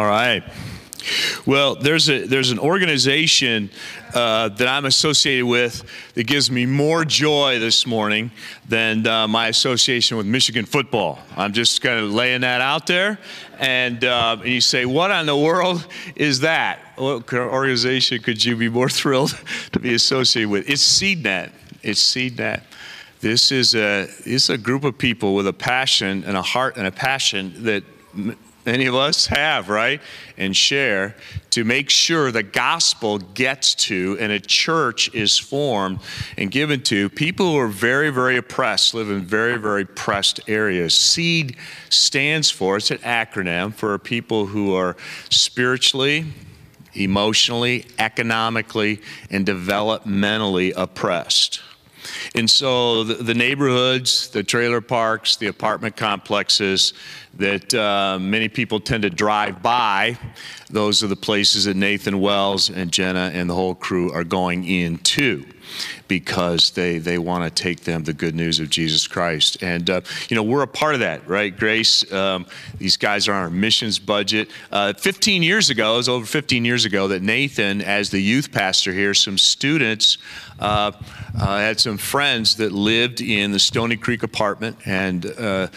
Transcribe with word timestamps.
All 0.00 0.06
right. 0.06 0.42
Well, 1.44 1.74
there's 1.74 2.08
a 2.08 2.26
there's 2.26 2.50
an 2.50 2.58
organization 2.58 3.68
uh, 4.14 4.48
that 4.48 4.66
I'm 4.66 4.86
associated 4.86 5.44
with 5.44 5.84
that 6.14 6.26
gives 6.26 6.50
me 6.50 6.64
more 6.64 7.04
joy 7.04 7.58
this 7.58 7.86
morning 7.86 8.30
than 8.66 9.06
uh, 9.06 9.28
my 9.28 9.48
association 9.48 10.16
with 10.16 10.24
Michigan 10.24 10.64
football. 10.64 11.18
I'm 11.36 11.52
just 11.52 11.82
kind 11.82 12.02
of 12.02 12.10
laying 12.12 12.40
that 12.40 12.62
out 12.62 12.86
there, 12.86 13.18
and, 13.58 14.02
uh, 14.02 14.38
and 14.40 14.48
you 14.48 14.62
say, 14.62 14.86
what 14.86 15.10
in 15.10 15.26
the 15.26 15.36
world 15.36 15.86
is 16.16 16.40
that? 16.40 16.78
What 16.96 17.30
organization 17.30 18.22
could 18.22 18.42
you 18.42 18.56
be 18.56 18.70
more 18.70 18.88
thrilled 19.00 19.38
to 19.72 19.80
be 19.80 19.92
associated 19.92 20.48
with? 20.48 20.70
It's 20.70 20.82
SeedNet. 20.82 21.52
It's 21.82 22.00
SeedNet. 22.00 22.62
This 23.20 23.52
is 23.52 23.74
a 23.74 24.08
this 24.24 24.48
a 24.48 24.56
group 24.56 24.82
of 24.82 24.96
people 24.96 25.34
with 25.34 25.46
a 25.46 25.52
passion 25.52 26.24
and 26.24 26.38
a 26.38 26.42
heart 26.42 26.78
and 26.78 26.86
a 26.86 26.90
passion 26.90 27.52
that 27.64 27.84
many 28.66 28.86
of 28.86 28.94
us 28.94 29.26
have, 29.26 29.68
right? 29.68 30.00
And 30.36 30.56
share 30.56 31.16
to 31.50 31.64
make 31.64 31.90
sure 31.90 32.30
the 32.30 32.42
gospel 32.42 33.18
gets 33.18 33.74
to 33.74 34.16
and 34.20 34.30
a 34.30 34.40
church 34.40 35.12
is 35.14 35.38
formed 35.38 36.00
and 36.36 36.50
given 36.50 36.82
to 36.84 37.08
people 37.08 37.52
who 37.52 37.58
are 37.58 37.68
very, 37.68 38.10
very 38.10 38.36
oppressed, 38.36 38.94
live 38.94 39.10
in 39.10 39.22
very, 39.22 39.56
very 39.56 39.82
oppressed 39.82 40.40
areas. 40.48 40.94
SEED 40.94 41.56
stands 41.88 42.50
for, 42.50 42.76
it's 42.76 42.90
an 42.90 42.98
acronym 42.98 43.74
for 43.74 43.98
people 43.98 44.46
who 44.46 44.74
are 44.74 44.96
spiritually, 45.30 46.26
emotionally, 46.94 47.86
economically, 47.98 49.00
and 49.30 49.46
developmentally 49.46 50.72
oppressed. 50.76 51.60
And 52.34 52.48
so 52.48 53.04
the, 53.04 53.14
the, 53.14 53.34
neighborhoods, 53.34 54.28
the 54.28 54.42
trailer 54.42 54.80
parks, 54.80 55.36
the 55.36 55.48
apartment 55.48 55.96
complexes 55.96 56.92
that 57.34 57.72
uh, 57.74 58.18
many 58.20 58.48
people 58.48 58.80
tend 58.80 59.02
to 59.02 59.10
drive 59.10 59.62
by, 59.62 60.18
those 60.68 61.02
are 61.02 61.06
the 61.06 61.16
places 61.16 61.64
that 61.64 61.76
Nathan 61.76 62.20
Wells 62.20 62.70
and 62.70 62.92
Jenna 62.92 63.30
and 63.34 63.48
the 63.48 63.54
whole 63.54 63.74
crew 63.74 64.12
are 64.12 64.24
going 64.24 64.64
into 64.64 65.44
because 66.08 66.70
they, 66.70 66.98
they 66.98 67.18
want 67.18 67.44
to 67.44 67.62
take 67.62 67.80
them 67.80 68.04
the 68.04 68.12
good 68.12 68.34
news 68.34 68.60
of 68.60 68.70
Jesus 68.70 69.06
Christ. 69.06 69.62
And, 69.62 69.88
uh, 69.88 70.00
you 70.28 70.36
know, 70.36 70.42
we're 70.42 70.62
a 70.62 70.66
part 70.66 70.94
of 70.94 71.00
that, 71.00 71.26
right, 71.28 71.56
Grace? 71.56 72.10
Um, 72.12 72.46
these 72.78 72.96
guys 72.96 73.28
are 73.28 73.32
on 73.32 73.42
our 73.42 73.50
missions 73.50 73.98
budget. 73.98 74.50
Uh, 74.72 74.92
15 74.92 75.42
years 75.42 75.70
ago, 75.70 75.94
it 75.94 75.96
was 75.98 76.08
over 76.08 76.26
15 76.26 76.64
years 76.64 76.84
ago, 76.84 77.08
that 77.08 77.22
Nathan, 77.22 77.80
as 77.82 78.10
the 78.10 78.20
youth 78.20 78.52
pastor 78.52 78.92
here, 78.92 79.14
some 79.14 79.38
students 79.38 80.18
uh, 80.58 80.92
uh 81.38 81.58
had 81.58 81.80
some 81.80 81.96
friends 81.96 82.56
that 82.56 82.70
lived 82.70 83.22
in 83.22 83.50
the 83.50 83.58
Stony 83.58 83.96
Creek 83.96 84.22
apartment, 84.22 84.76
and 84.84 85.24
uh, 85.38 85.68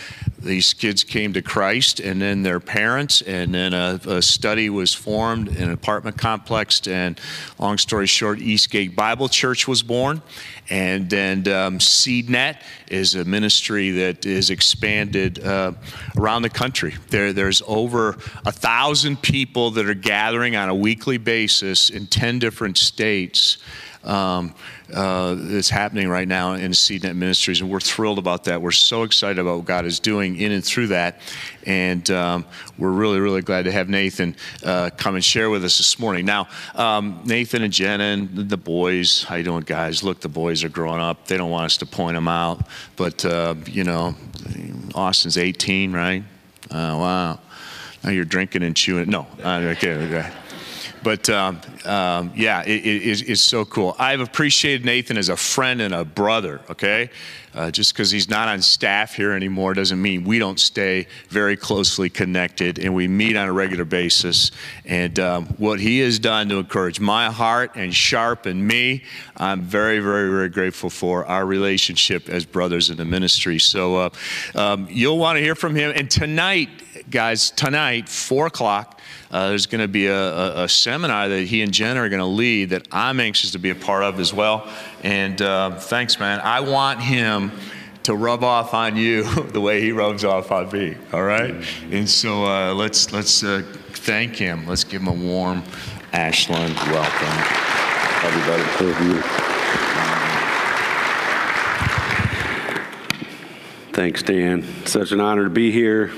these 0.43 0.73
kids 0.73 1.03
came 1.03 1.33
to 1.33 1.41
Christ, 1.41 1.99
and 1.99 2.21
then 2.21 2.43
their 2.43 2.59
parents, 2.59 3.21
and 3.21 3.53
then 3.53 3.73
a, 3.73 3.99
a, 4.05 4.21
study 4.21 4.69
was 4.69 4.93
formed 4.93 5.47
in 5.47 5.63
an 5.63 5.71
apartment 5.71 6.17
complex. 6.17 6.85
And 6.87 7.19
long 7.59 7.77
story 7.77 8.07
short, 8.07 8.39
Eastgate 8.39 8.95
Bible 8.95 9.29
Church 9.29 9.67
was 9.67 9.81
born. 9.83 10.21
And 10.69 11.09
then 11.09 11.39
um, 11.47 11.79
SeedNet 11.79 12.61
is 12.89 13.15
a 13.15 13.25
ministry 13.25 13.91
that 13.91 14.25
is 14.25 14.49
expanded 14.49 15.43
uh, 15.43 15.73
around 16.17 16.43
the 16.43 16.49
country. 16.49 16.95
There, 17.09 17.33
there's 17.33 17.61
over 17.67 18.17
a 18.45 18.51
thousand 18.51 19.21
people 19.21 19.71
that 19.71 19.87
are 19.87 19.93
gathering 19.93 20.55
on 20.55 20.69
a 20.69 20.75
weekly 20.75 21.17
basis 21.17 21.89
in 21.89 22.07
10 22.07 22.39
different 22.39 22.77
states 22.77 23.57
um, 24.03 24.53
uh, 24.93 25.35
that's 25.37 25.69
happening 25.69 26.07
right 26.07 26.27
now 26.27 26.53
in 26.53 26.71
SeedNet 26.71 27.15
Ministries, 27.15 27.61
and 27.61 27.69
we're 27.69 27.79
thrilled 27.79 28.19
about 28.19 28.43
that. 28.45 28.61
We're 28.61 28.71
so 28.71 29.03
excited 29.03 29.39
about 29.39 29.57
what 29.57 29.65
God 29.65 29.85
is 29.85 29.99
doing 29.99 30.35
in 30.35 30.51
and 30.51 30.63
through 30.63 30.87
that, 30.87 31.19
and 31.65 32.09
um, 32.11 32.45
we're 32.77 32.91
really, 32.91 33.19
really 33.19 33.41
glad 33.41 33.65
to 33.65 33.71
have 33.71 33.89
Nathan 33.89 34.35
uh, 34.63 34.89
come 34.97 35.15
and 35.15 35.23
share 35.23 35.49
with 35.49 35.63
us 35.63 35.77
this 35.77 35.99
morning. 35.99 36.25
Now, 36.25 36.47
um, 36.75 37.21
Nathan 37.25 37.63
and 37.63 37.73
Jenna 37.73 38.03
and 38.03 38.49
the 38.49 38.57
boys, 38.57 39.23
how 39.23 39.35
you 39.35 39.43
doing, 39.43 39.63
guys? 39.63 40.03
Look, 40.03 40.19
the 40.19 40.29
boys 40.29 40.63
are 40.63 40.69
growing 40.69 41.01
up. 41.01 41.27
They 41.27 41.37
don't 41.37 41.51
want 41.51 41.65
us 41.65 41.77
to 41.77 41.85
point 41.85 42.15
them 42.15 42.27
out, 42.27 42.67
but 42.95 43.23
uh, 43.25 43.55
you 43.65 43.83
know, 43.83 44.15
Austin's 44.93 45.37
18, 45.37 45.93
right? 45.93 46.23
Uh, 46.69 46.97
wow. 46.99 47.39
Now 48.03 48.09
you're 48.09 48.25
drinking 48.25 48.63
and 48.63 48.75
chewing. 48.75 49.09
No, 49.09 49.27
okay, 49.39 49.93
okay. 49.93 50.31
But 51.03 51.29
um, 51.29 51.59
um, 51.85 52.31
yeah, 52.35 52.63
it, 52.63 52.85
it, 52.85 53.29
it's 53.29 53.41
so 53.41 53.65
cool. 53.65 53.95
I've 53.99 54.21
appreciated 54.21 54.85
Nathan 54.85 55.17
as 55.17 55.29
a 55.29 55.37
friend 55.37 55.81
and 55.81 55.93
a 55.93 56.05
brother, 56.05 56.61
okay? 56.69 57.09
Uh, 57.55 57.69
just 57.69 57.93
because 57.93 58.09
he's 58.09 58.29
not 58.29 58.47
on 58.47 58.61
staff 58.61 59.13
here 59.13 59.31
anymore 59.31 59.75
doesn't 59.75 60.01
mean 60.01 60.23
we 60.23 60.39
don't 60.39 60.59
stay 60.59 61.07
very 61.29 61.55
closely 61.55 62.09
connected 62.09 62.79
and 62.79 62.95
we 62.95 63.07
meet 63.07 63.35
on 63.35 63.47
a 63.47 63.53
regular 63.53 63.85
basis. 63.85 64.49
And 64.85 65.19
um, 65.19 65.45
what 65.57 65.79
he 65.79 65.99
has 65.99 66.17
done 66.17 66.49
to 66.49 66.57
encourage 66.57 66.99
my 66.99 67.29
heart 67.29 67.71
and 67.75 67.93
sharpen 67.93 68.65
me, 68.65 69.03
I'm 69.37 69.61
very, 69.61 69.99
very, 69.99 70.29
very 70.29 70.49
grateful 70.49 70.89
for 70.89 71.25
our 71.25 71.45
relationship 71.45 72.27
as 72.27 72.43
brothers 72.45 72.89
in 72.89 72.97
the 72.97 73.05
ministry. 73.05 73.59
So 73.59 73.97
uh, 73.97 74.09
um, 74.55 74.87
you'll 74.89 75.19
want 75.19 75.37
to 75.37 75.43
hear 75.43 75.55
from 75.55 75.75
him. 75.75 75.93
And 75.95 76.09
tonight, 76.09 76.69
guys, 77.09 77.51
tonight, 77.51 78.09
4 78.09 78.47
o'clock, 78.47 78.99
uh, 79.31 79.49
there's 79.49 79.65
going 79.65 79.81
to 79.81 79.87
be 79.87 80.07
a, 80.07 80.15
a, 80.15 80.63
a, 80.63 80.69
seminar 80.69 81.27
that 81.29 81.45
he 81.45 81.61
and 81.61 81.71
Jen 81.71 81.97
are 81.97 82.07
going 82.09 82.19
to 82.19 82.25
lead 82.25 82.69
that 82.69 82.87
I'm 82.91 83.19
anxious 83.19 83.51
to 83.51 83.59
be 83.59 83.71
a 83.71 83.75
part 83.75 84.03
of 84.03 84.19
as 84.19 84.33
well. 84.33 84.67
And 85.01 85.41
uh, 85.41 85.79
thanks, 85.79 86.19
man. 86.19 86.39
I 86.41 86.59
want 86.59 87.01
him 87.01 87.51
to 88.03 88.15
rub 88.15 88.43
off 88.43 88.73
on 88.73 88.95
you 88.95 89.23
the 89.51 89.61
way 89.61 89.81
he 89.81 89.91
rubs 89.91 90.23
off 90.23 90.51
on 90.51 90.71
me. 90.71 90.95
All 91.11 91.23
right. 91.23 91.55
And 91.89 92.07
so 92.09 92.45
uh, 92.45 92.73
let's 92.73 93.11
let's 93.11 93.43
uh, 93.43 93.63
thank 93.91 94.35
him. 94.35 94.67
Let's 94.67 94.83
give 94.83 95.01
him 95.01 95.07
a 95.07 95.13
warm 95.13 95.63
Ashland 96.11 96.75
welcome, 96.75 97.27
everybody. 98.23 98.63
Thank 98.77 98.99
you. 99.07 99.21
Thanks, 103.93 104.23
Dan. 104.23 104.63
Such 104.85 105.11
an 105.11 105.21
honor 105.21 105.43
to 105.43 105.49
be 105.49 105.71
here. 105.71 106.11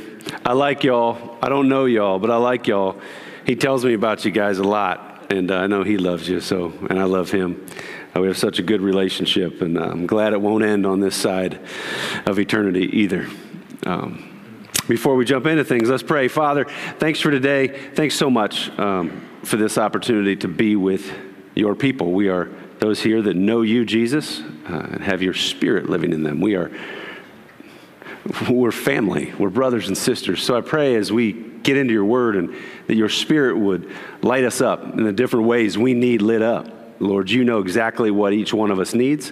I 0.46 0.54
like 0.54 0.84
y'all. 0.84 1.38
I 1.42 1.50
don't 1.50 1.70
know 1.70 1.86
y'all, 1.86 2.20
but 2.20 2.32
I 2.32 2.38
like 2.38 2.68
y'all. 2.68 3.00
He 3.46 3.56
tells 3.56 3.86
me 3.86 3.94
about 3.94 4.26
you 4.26 4.32
guys 4.32 4.58
a 4.58 4.64
lot, 4.64 5.32
and 5.32 5.52
uh, 5.52 5.58
I 5.58 5.68
know 5.68 5.84
he 5.84 5.98
loves 5.98 6.28
you, 6.28 6.40
so, 6.40 6.74
and 6.90 7.00
I 7.00 7.04
love 7.04 7.32
him. 7.32 7.66
Uh, 8.16 8.22
we 8.22 8.28
have 8.28 8.38
such 8.38 8.60
a 8.60 8.64
good 8.64 8.82
relationship, 8.82 9.62
and 9.62 9.78
uh, 9.78 9.84
I'm 9.84 10.08
glad 10.08 10.34
it 10.34 10.42
won't 10.42 10.64
end 10.64 10.86
on 10.86 11.00
this 11.00 11.16
side 11.16 11.60
of 12.26 12.40
eternity 12.40 12.90
either. 12.98 13.28
Um, 13.86 14.32
before 14.88 15.16
we 15.16 15.26
jump 15.26 15.46
into 15.48 15.64
things, 15.64 15.90
let's 15.90 16.04
pray. 16.04 16.28
Father, 16.28 16.66
thanks 17.00 17.20
for 17.20 17.32
today. 17.32 17.68
Thanks 17.68 18.16
so 18.16 18.30
much 18.30 18.70
um, 18.80 19.28
for 19.44 19.58
this 19.58 19.78
opportunity 19.78 20.36
to 20.38 20.48
be 20.48 20.76
with 20.76 21.12
your 21.56 21.76
people. 21.76 22.12
We 22.12 22.30
are 22.30 22.50
those 22.80 23.02
here 23.02 23.22
that 23.22 23.36
know 23.36 23.62
you, 23.62 23.86
Jesus, 23.86 24.42
uh, 24.70 24.88
and 24.92 25.04
have 25.04 25.22
your 25.22 25.34
spirit 25.34 25.90
living 25.90 26.14
in 26.14 26.24
them. 26.24 26.40
We 26.40 26.56
are 26.56 26.72
we're 28.50 28.72
family, 28.72 29.34
we're 29.38 29.50
brothers 29.50 29.88
and 29.88 29.98
sisters. 29.98 30.44
So 30.44 30.58
I 30.58 30.62
pray 30.62 30.96
as 30.96 31.12
we 31.12 31.34
get 31.34 31.78
into 31.78 31.94
your 31.94 32.06
word 32.06 32.36
and 32.36 32.56
that 32.88 32.96
your 32.96 33.10
spirit 33.10 33.58
would 33.58 33.92
light 34.22 34.44
us 34.44 34.62
up 34.62 34.84
in 34.84 35.04
the 35.04 35.14
different 35.14 35.46
ways 35.46 35.78
we 35.78 35.94
need 35.94 36.22
lit 36.22 36.42
up. 36.42 36.68
Lord, 37.00 37.30
you 37.30 37.44
know 37.44 37.60
exactly 37.60 38.10
what 38.10 38.32
each 38.32 38.54
one 38.54 38.72
of 38.72 38.80
us 38.80 38.94
needs. 38.94 39.32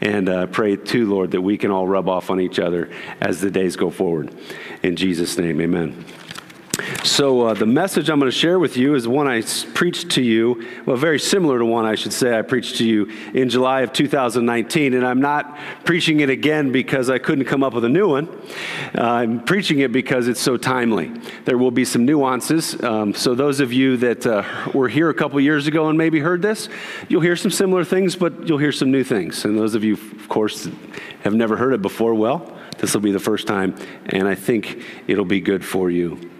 And 0.00 0.28
uh, 0.28 0.46
pray 0.46 0.76
too, 0.76 1.08
Lord, 1.08 1.30
that 1.30 1.40
we 1.40 1.56
can 1.56 1.70
all 1.70 1.86
rub 1.86 2.08
off 2.08 2.30
on 2.30 2.40
each 2.40 2.58
other 2.58 2.90
as 3.20 3.40
the 3.40 3.50
days 3.50 3.76
go 3.76 3.90
forward. 3.90 4.34
In 4.82 4.96
Jesus' 4.96 5.38
name, 5.38 5.60
amen. 5.60 6.04
So, 7.02 7.42
uh, 7.42 7.54
the 7.54 7.66
message 7.66 8.10
I'm 8.10 8.18
going 8.18 8.30
to 8.30 8.36
share 8.36 8.58
with 8.58 8.76
you 8.76 8.94
is 8.94 9.06
one 9.06 9.28
I 9.28 9.42
preached 9.74 10.10
to 10.12 10.22
you, 10.22 10.66
well, 10.86 10.96
very 10.96 11.18
similar 11.18 11.58
to 11.58 11.64
one 11.64 11.84
I 11.84 11.94
should 11.94 12.12
say 12.12 12.36
I 12.36 12.42
preached 12.42 12.76
to 12.76 12.84
you 12.84 13.10
in 13.32 13.48
July 13.48 13.82
of 13.82 13.92
2019. 13.92 14.94
And 14.94 15.06
I'm 15.06 15.20
not 15.20 15.58
preaching 15.84 16.20
it 16.20 16.30
again 16.30 16.72
because 16.72 17.10
I 17.10 17.18
couldn't 17.18 17.44
come 17.44 17.62
up 17.62 17.74
with 17.74 17.84
a 17.84 17.88
new 17.88 18.08
one. 18.08 18.28
Uh, 18.96 19.02
I'm 19.02 19.44
preaching 19.44 19.80
it 19.80 19.92
because 19.92 20.28
it's 20.28 20.40
so 20.40 20.56
timely. 20.56 21.12
There 21.44 21.58
will 21.58 21.70
be 21.70 21.84
some 21.84 22.04
nuances. 22.04 22.82
Um, 22.82 23.14
so, 23.14 23.34
those 23.34 23.60
of 23.60 23.72
you 23.72 23.96
that 23.98 24.26
uh, 24.26 24.44
were 24.74 24.88
here 24.88 25.10
a 25.10 25.14
couple 25.14 25.40
years 25.40 25.66
ago 25.66 25.88
and 25.88 25.96
maybe 25.96 26.20
heard 26.20 26.42
this, 26.42 26.68
you'll 27.08 27.22
hear 27.22 27.36
some 27.36 27.50
similar 27.50 27.84
things, 27.84 28.16
but 28.16 28.48
you'll 28.48 28.58
hear 28.58 28.72
some 28.72 28.90
new 28.90 29.04
things. 29.04 29.44
And 29.44 29.58
those 29.58 29.74
of 29.74 29.84
you, 29.84 29.94
of 29.94 30.28
course, 30.28 30.68
have 31.22 31.34
never 31.34 31.56
heard 31.56 31.72
it 31.72 31.82
before, 31.82 32.14
well, 32.14 32.52
this 32.78 32.92
will 32.92 33.00
be 33.00 33.12
the 33.12 33.20
first 33.20 33.46
time, 33.46 33.74
and 34.06 34.26
I 34.28 34.34
think 34.34 34.82
it'll 35.06 35.24
be 35.24 35.40
good 35.40 35.64
for 35.64 35.90
you. 35.90 36.33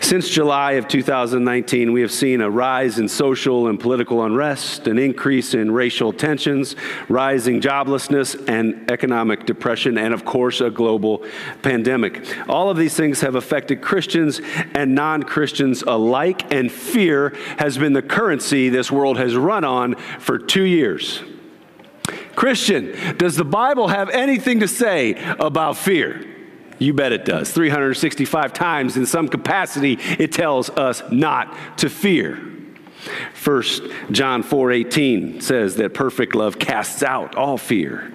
Since 0.00 0.28
July 0.30 0.72
of 0.72 0.86
2019, 0.86 1.92
we 1.92 2.00
have 2.00 2.12
seen 2.12 2.40
a 2.40 2.48
rise 2.48 2.98
in 2.98 3.08
social 3.08 3.66
and 3.66 3.80
political 3.80 4.22
unrest, 4.24 4.86
an 4.86 4.98
increase 4.98 5.54
in 5.54 5.72
racial 5.72 6.12
tensions, 6.12 6.76
rising 7.08 7.60
joblessness, 7.60 8.48
and 8.48 8.88
economic 8.90 9.46
depression, 9.46 9.98
and 9.98 10.14
of 10.14 10.24
course, 10.24 10.60
a 10.60 10.70
global 10.70 11.24
pandemic. 11.62 12.24
All 12.48 12.70
of 12.70 12.76
these 12.76 12.94
things 12.94 13.20
have 13.22 13.34
affected 13.34 13.82
Christians 13.82 14.40
and 14.74 14.94
non 14.94 15.24
Christians 15.24 15.82
alike, 15.82 16.52
and 16.52 16.70
fear 16.70 17.34
has 17.58 17.76
been 17.76 17.92
the 17.92 18.02
currency 18.02 18.68
this 18.68 18.92
world 18.92 19.18
has 19.18 19.34
run 19.34 19.64
on 19.64 19.96
for 20.20 20.38
two 20.38 20.64
years. 20.64 21.22
Christian, 22.36 23.16
does 23.16 23.34
the 23.34 23.44
Bible 23.44 23.88
have 23.88 24.10
anything 24.10 24.60
to 24.60 24.68
say 24.68 25.14
about 25.40 25.76
fear? 25.76 26.35
You 26.78 26.92
bet 26.92 27.12
it 27.12 27.24
does. 27.24 27.52
365 27.52 28.52
times 28.52 28.96
in 28.96 29.06
some 29.06 29.28
capacity, 29.28 29.98
it 30.18 30.32
tells 30.32 30.70
us 30.70 31.02
not 31.10 31.78
to 31.78 31.88
fear. 31.88 32.38
First 33.34 33.82
John 34.10 34.42
4:18 34.42 35.40
says 35.40 35.76
that 35.76 35.94
perfect 35.94 36.34
love 36.34 36.58
casts 36.58 37.02
out 37.02 37.34
all 37.36 37.56
fear. 37.56 38.12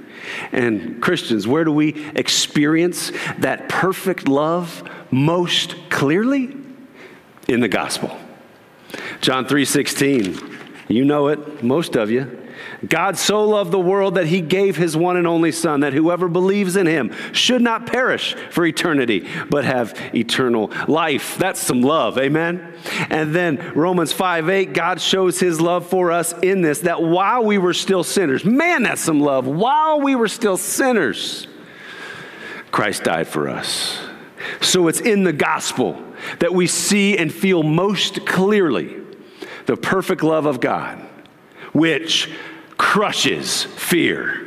And 0.52 1.02
Christians, 1.02 1.48
where 1.48 1.64
do 1.64 1.72
we 1.72 2.06
experience 2.16 3.12
that 3.40 3.70
perfect 3.70 4.28
love 4.28 4.84
most 5.10 5.76
clearly? 5.90 6.56
In 7.48 7.60
the 7.60 7.68
gospel. 7.68 8.16
John 9.22 9.46
3:16. 9.46 10.58
You 10.88 11.06
know 11.06 11.28
it, 11.28 11.64
most 11.64 11.96
of 11.96 12.12
you. 12.12 12.41
God 12.88 13.18
so 13.18 13.44
loved 13.46 13.72
the 13.72 13.80
world 13.80 14.16
that 14.16 14.26
he 14.26 14.42
gave 14.42 14.76
his 14.76 14.98
one 14.98 15.16
and 15.16 15.28
only 15.28 15.52
Son, 15.52 15.82
that 15.82 15.94
whoever 15.94 16.28
believes 16.28 16.76
in 16.76 16.88
him 16.88 17.12
should 17.32 17.62
not 17.62 17.86
perish 17.86 18.34
for 18.50 18.66
eternity, 18.66 19.28
but 19.50 19.66
have 19.66 19.94
eternal 20.16 20.72
life. 20.88 21.38
That's 21.38 21.60
some 21.60 21.82
love, 21.82 22.18
amen? 22.18 22.74
And 23.10 23.36
then 23.36 23.72
Romans 23.76 24.12
5 24.12 24.50
8, 24.50 24.74
God 24.74 25.00
shows 25.00 25.40
his 25.40 25.62
love 25.62 25.88
for 25.88 26.12
us 26.12 26.34
in 26.42 26.62
this, 26.62 26.80
that 26.82 27.04
while 27.04 27.44
we 27.44 27.60
were 27.60 27.74
still 27.74 28.04
sinners, 28.04 28.44
man, 28.44 28.84
that's 28.84 29.02
some 29.02 29.20
love. 29.20 29.46
While 29.46 30.02
we 30.02 30.16
were 30.16 30.28
still 30.28 30.58
sinners, 30.58 31.48
Christ 32.72 33.04
died 33.04 33.28
for 33.28 33.48
us. 33.48 34.00
So 34.60 34.88
it's 34.88 35.02
in 35.02 35.24
the 35.24 35.34
gospel 35.34 36.02
that 36.40 36.54
we 36.54 36.66
see 36.66 37.18
and 37.18 37.32
feel 37.32 37.62
most 37.62 38.26
clearly 38.26 38.98
the 39.68 39.78
perfect 39.78 40.24
love 40.24 40.48
of 40.48 40.60
God, 40.60 41.00
which 41.74 42.30
crushes 42.92 43.64
fear. 43.64 44.46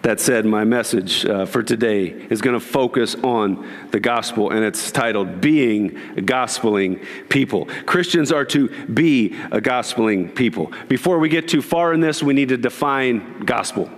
That 0.00 0.20
said, 0.20 0.46
my 0.46 0.64
message 0.64 1.26
uh, 1.26 1.44
for 1.44 1.62
today 1.62 2.06
is 2.06 2.40
going 2.40 2.58
to 2.58 2.64
focus 2.64 3.14
on 3.16 3.70
the 3.90 4.00
gospel, 4.00 4.52
and 4.52 4.64
it's 4.64 4.90
titled 4.90 5.42
Being 5.42 5.98
a 6.16 6.22
Gospeling 6.22 7.04
People. 7.28 7.66
Christians 7.84 8.32
are 8.32 8.46
to 8.46 8.70
be 8.86 9.34
a 9.52 9.60
gospeling 9.60 10.34
people. 10.34 10.72
Before 10.88 11.18
we 11.18 11.28
get 11.28 11.46
too 11.46 11.60
far 11.60 11.92
in 11.92 12.00
this, 12.00 12.22
we 12.22 12.32
need 12.32 12.48
to 12.48 12.56
define 12.56 13.40
gospel. 13.40 13.90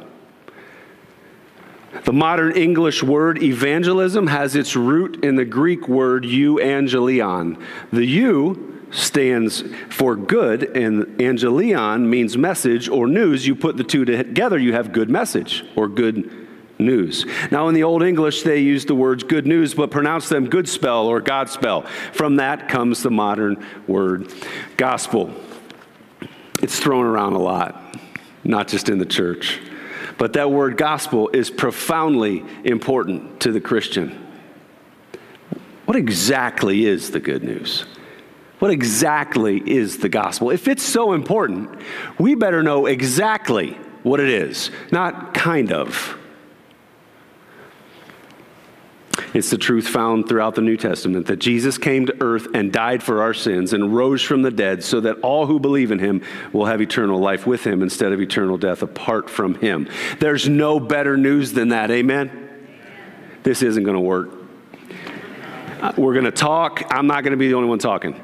The 2.02 2.12
modern 2.12 2.56
English 2.56 3.04
word 3.04 3.40
evangelism 3.40 4.26
has 4.26 4.56
its 4.56 4.74
root 4.74 5.24
in 5.24 5.36
the 5.36 5.44
Greek 5.44 5.86
word 5.86 6.24
euangelion. 6.24 7.62
The 7.92 8.04
eu 8.04 8.75
stands 8.96 9.62
for 9.90 10.16
good, 10.16 10.64
and 10.76 11.04
angelion 11.18 12.06
means 12.06 12.36
message 12.36 12.88
or 12.88 13.06
news. 13.06 13.46
You 13.46 13.54
put 13.54 13.76
the 13.76 13.84
two 13.84 14.04
together, 14.04 14.58
you 14.58 14.72
have 14.72 14.92
good 14.92 15.10
message 15.10 15.64
or 15.76 15.86
good 15.86 16.48
news. 16.78 17.26
Now, 17.50 17.68
in 17.68 17.74
the 17.74 17.82
Old 17.82 18.02
English, 18.02 18.42
they 18.42 18.58
used 18.58 18.88
the 18.88 18.94
words 18.94 19.22
good 19.22 19.46
news, 19.46 19.74
but 19.74 19.90
pronounced 19.90 20.30
them 20.30 20.48
good 20.48 20.68
spell 20.68 21.06
or 21.06 21.20
God 21.20 21.48
spell. 21.50 21.82
From 22.12 22.36
that 22.36 22.68
comes 22.68 23.02
the 23.02 23.10
modern 23.10 23.64
word 23.86 24.32
gospel. 24.76 25.32
It's 26.62 26.78
thrown 26.78 27.04
around 27.04 27.34
a 27.34 27.38
lot, 27.38 27.96
not 28.44 28.68
just 28.68 28.88
in 28.88 28.98
the 28.98 29.06
church. 29.06 29.60
But 30.18 30.32
that 30.32 30.50
word 30.50 30.78
gospel 30.78 31.28
is 31.28 31.50
profoundly 31.50 32.42
important 32.64 33.40
to 33.40 33.52
the 33.52 33.60
Christian. 33.60 34.22
What 35.84 35.96
exactly 35.96 36.86
is 36.86 37.10
the 37.10 37.20
good 37.20 37.44
news? 37.44 37.84
What 38.58 38.70
exactly 38.70 39.58
is 39.58 39.98
the 39.98 40.08
gospel? 40.08 40.50
If 40.50 40.66
it's 40.66 40.82
so 40.82 41.12
important, 41.12 41.80
we 42.18 42.34
better 42.34 42.62
know 42.62 42.86
exactly 42.86 43.72
what 44.02 44.20
it 44.20 44.28
is, 44.28 44.70
not 44.90 45.34
kind 45.34 45.72
of. 45.72 46.16
It's 49.34 49.50
the 49.50 49.58
truth 49.58 49.86
found 49.86 50.28
throughout 50.28 50.54
the 50.54 50.62
New 50.62 50.78
Testament 50.78 51.26
that 51.26 51.36
Jesus 51.36 51.76
came 51.76 52.06
to 52.06 52.16
earth 52.22 52.48
and 52.54 52.72
died 52.72 53.02
for 53.02 53.20
our 53.20 53.34
sins 53.34 53.74
and 53.74 53.94
rose 53.94 54.22
from 54.22 54.40
the 54.40 54.50
dead 54.50 54.82
so 54.82 55.00
that 55.00 55.20
all 55.20 55.46
who 55.46 55.60
believe 55.60 55.90
in 55.90 55.98
him 55.98 56.22
will 56.54 56.64
have 56.64 56.80
eternal 56.80 57.18
life 57.18 57.46
with 57.46 57.62
him 57.66 57.82
instead 57.82 58.12
of 58.12 58.20
eternal 58.20 58.56
death 58.56 58.80
apart 58.80 59.28
from 59.28 59.54
him. 59.56 59.88
There's 60.20 60.48
no 60.48 60.80
better 60.80 61.18
news 61.18 61.52
than 61.52 61.68
that. 61.68 61.90
Amen? 61.90 62.66
This 63.42 63.62
isn't 63.62 63.84
going 63.84 63.96
to 63.96 64.00
work. 64.00 64.30
Uh, 65.82 65.92
we're 65.98 66.14
going 66.14 66.24
to 66.24 66.30
talk. 66.30 66.82
I'm 66.90 67.06
not 67.06 67.22
going 67.22 67.32
to 67.32 67.36
be 67.36 67.48
the 67.48 67.54
only 67.54 67.68
one 67.68 67.78
talking. 67.78 68.18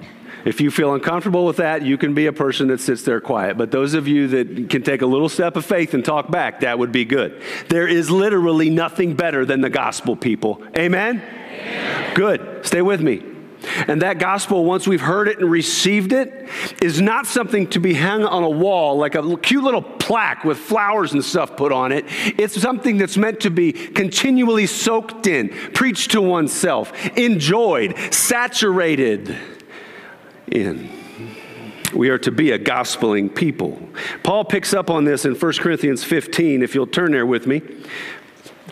If 0.45 0.61
you 0.61 0.71
feel 0.71 0.95
uncomfortable 0.95 1.45
with 1.47 1.57
that, 1.59 1.83
you 1.83 1.97
can 1.97 2.15
be 2.15 2.27
a 2.27 2.33
person 2.33 2.69
that 2.69 2.81
sits 2.81 3.03
there 3.03 3.21
quiet. 3.21 3.57
But 3.57 3.71
those 3.71 3.95
of 3.95 4.09
you 4.09 4.29
that 4.29 4.71
can 4.71 4.83
take 4.83 5.03
a 5.03 5.07
little 5.07 5.29
step 5.29 5.57
of 5.57 5.65
faith 5.65 5.95
and 5.95 6.05
talk 6.05 6.31
back, 6.31 6.61
that 6.61 6.79
would 6.79 6.93
be 6.93 7.05
good. 7.05 7.43
There 7.69 7.87
is 7.87 8.11
literally 8.11 8.71
nothing 8.71 9.15
better 9.15 9.45
than 9.45 9.61
the 9.61 9.71
gospel, 9.71 10.17
people. 10.17 10.63
Amen? 10.77 11.23
Amen. 11.23 12.15
Good. 12.15 12.67
Stay 12.67 12.83
with 12.83 13.01
me. 13.01 13.23
And 13.87 14.03
that 14.03 14.19
gospel, 14.19 14.65
once 14.65 14.87
we've 14.87 15.01
heard 15.01 15.29
it 15.29 15.39
and 15.39 15.51
received 15.51 16.13
it, 16.13 16.49
is 16.83 17.01
not 17.01 17.27
something 17.27 17.69
to 17.69 17.81
be 17.81 17.95
hung 17.95 18.25
on 18.25 18.43
a 18.43 18.51
wall 18.51 18.97
like 18.97 19.15
a 19.15 19.37
cute 19.37 19.63
little 19.63 19.83
plaque 19.83 20.45
with 20.45 20.59
flowers 20.59 21.13
and 21.13 21.25
stuff 21.25 21.57
put 21.57 21.73
on 21.73 21.93
it. 21.93 22.05
It's 22.09 22.61
something 22.61 22.99
that's 22.99 23.17
meant 23.17 23.41
to 23.41 23.51
be 23.51 23.73
continually 23.73 24.67
soaked 24.67 25.27
in, 25.27 25.51
preached 25.75 26.11
to 26.13 26.21
oneself, 26.21 26.93
enjoyed, 27.17 27.97
saturated 28.13 29.37
in. 30.53 30.91
We 31.95 32.09
are 32.09 32.19
to 32.19 32.31
be 32.31 32.53
a 32.53 32.59
gospeling 32.59 33.35
people. 33.35 33.81
Paul 34.23 34.45
picks 34.45 34.73
up 34.73 34.89
on 34.89 35.05
this 35.05 35.25
in 35.25 35.35
1 35.35 35.53
Corinthians 35.55 36.05
15, 36.05 36.63
if 36.63 36.75
you'll 36.75 36.87
turn 36.87 37.13
there 37.13 37.27
with 37.27 37.47
me. 37.47 37.61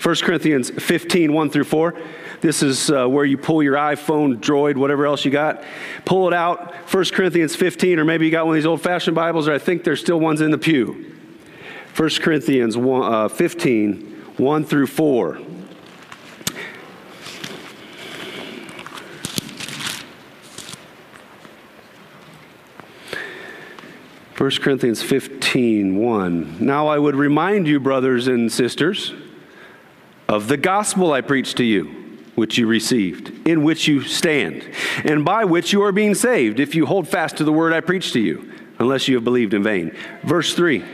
1 0.02 0.16
Corinthians 0.16 0.70
15, 0.70 1.32
1 1.32 1.50
through 1.50 1.64
4. 1.64 1.94
This 2.40 2.62
is 2.62 2.90
uh, 2.90 3.06
where 3.06 3.26
you 3.26 3.36
pull 3.36 3.62
your 3.62 3.74
iPhone, 3.74 4.38
Droid, 4.38 4.76
whatever 4.76 5.04
else 5.04 5.26
you 5.26 5.30
got. 5.30 5.62
Pull 6.06 6.26
it 6.28 6.32
out, 6.32 6.74
1 6.90 7.04
Corinthians 7.12 7.54
15, 7.54 7.98
or 7.98 8.04
maybe 8.04 8.24
you 8.24 8.30
got 8.30 8.46
one 8.46 8.54
of 8.54 8.62
these 8.62 8.66
old 8.66 8.80
fashioned 8.80 9.14
Bibles, 9.14 9.46
or 9.46 9.52
I 9.52 9.58
think 9.58 9.84
there's 9.84 10.00
still 10.00 10.18
ones 10.18 10.40
in 10.40 10.50
the 10.50 10.58
pew. 10.58 11.14
1 11.96 12.10
Corinthians 12.20 12.78
1, 12.78 13.12
uh, 13.12 13.28
15, 13.28 14.00
1 14.38 14.64
through 14.64 14.86
4. 14.86 15.38
1 24.40 24.50
Corinthians 24.62 25.02
15, 25.02 25.96
1. 25.98 26.56
Now 26.64 26.86
I 26.88 26.96
would 26.96 27.14
remind 27.14 27.66
you, 27.66 27.78
brothers 27.78 28.26
and 28.26 28.50
sisters, 28.50 29.12
of 30.30 30.48
the 30.48 30.56
gospel 30.56 31.12
I 31.12 31.20
preached 31.20 31.58
to 31.58 31.64
you, 31.64 31.84
which 32.36 32.56
you 32.56 32.66
received, 32.66 33.46
in 33.46 33.64
which 33.64 33.86
you 33.86 34.00
stand, 34.00 34.66
and 35.04 35.26
by 35.26 35.44
which 35.44 35.74
you 35.74 35.82
are 35.82 35.92
being 35.92 36.14
saved, 36.14 36.58
if 36.58 36.74
you 36.74 36.86
hold 36.86 37.06
fast 37.06 37.36
to 37.36 37.44
the 37.44 37.52
word 37.52 37.74
I 37.74 37.80
preached 37.82 38.14
to 38.14 38.18
you, 38.18 38.50
unless 38.78 39.08
you 39.08 39.16
have 39.16 39.24
believed 39.24 39.52
in 39.52 39.62
vain. 39.62 39.94
Verse 40.22 40.54
3. 40.54 40.86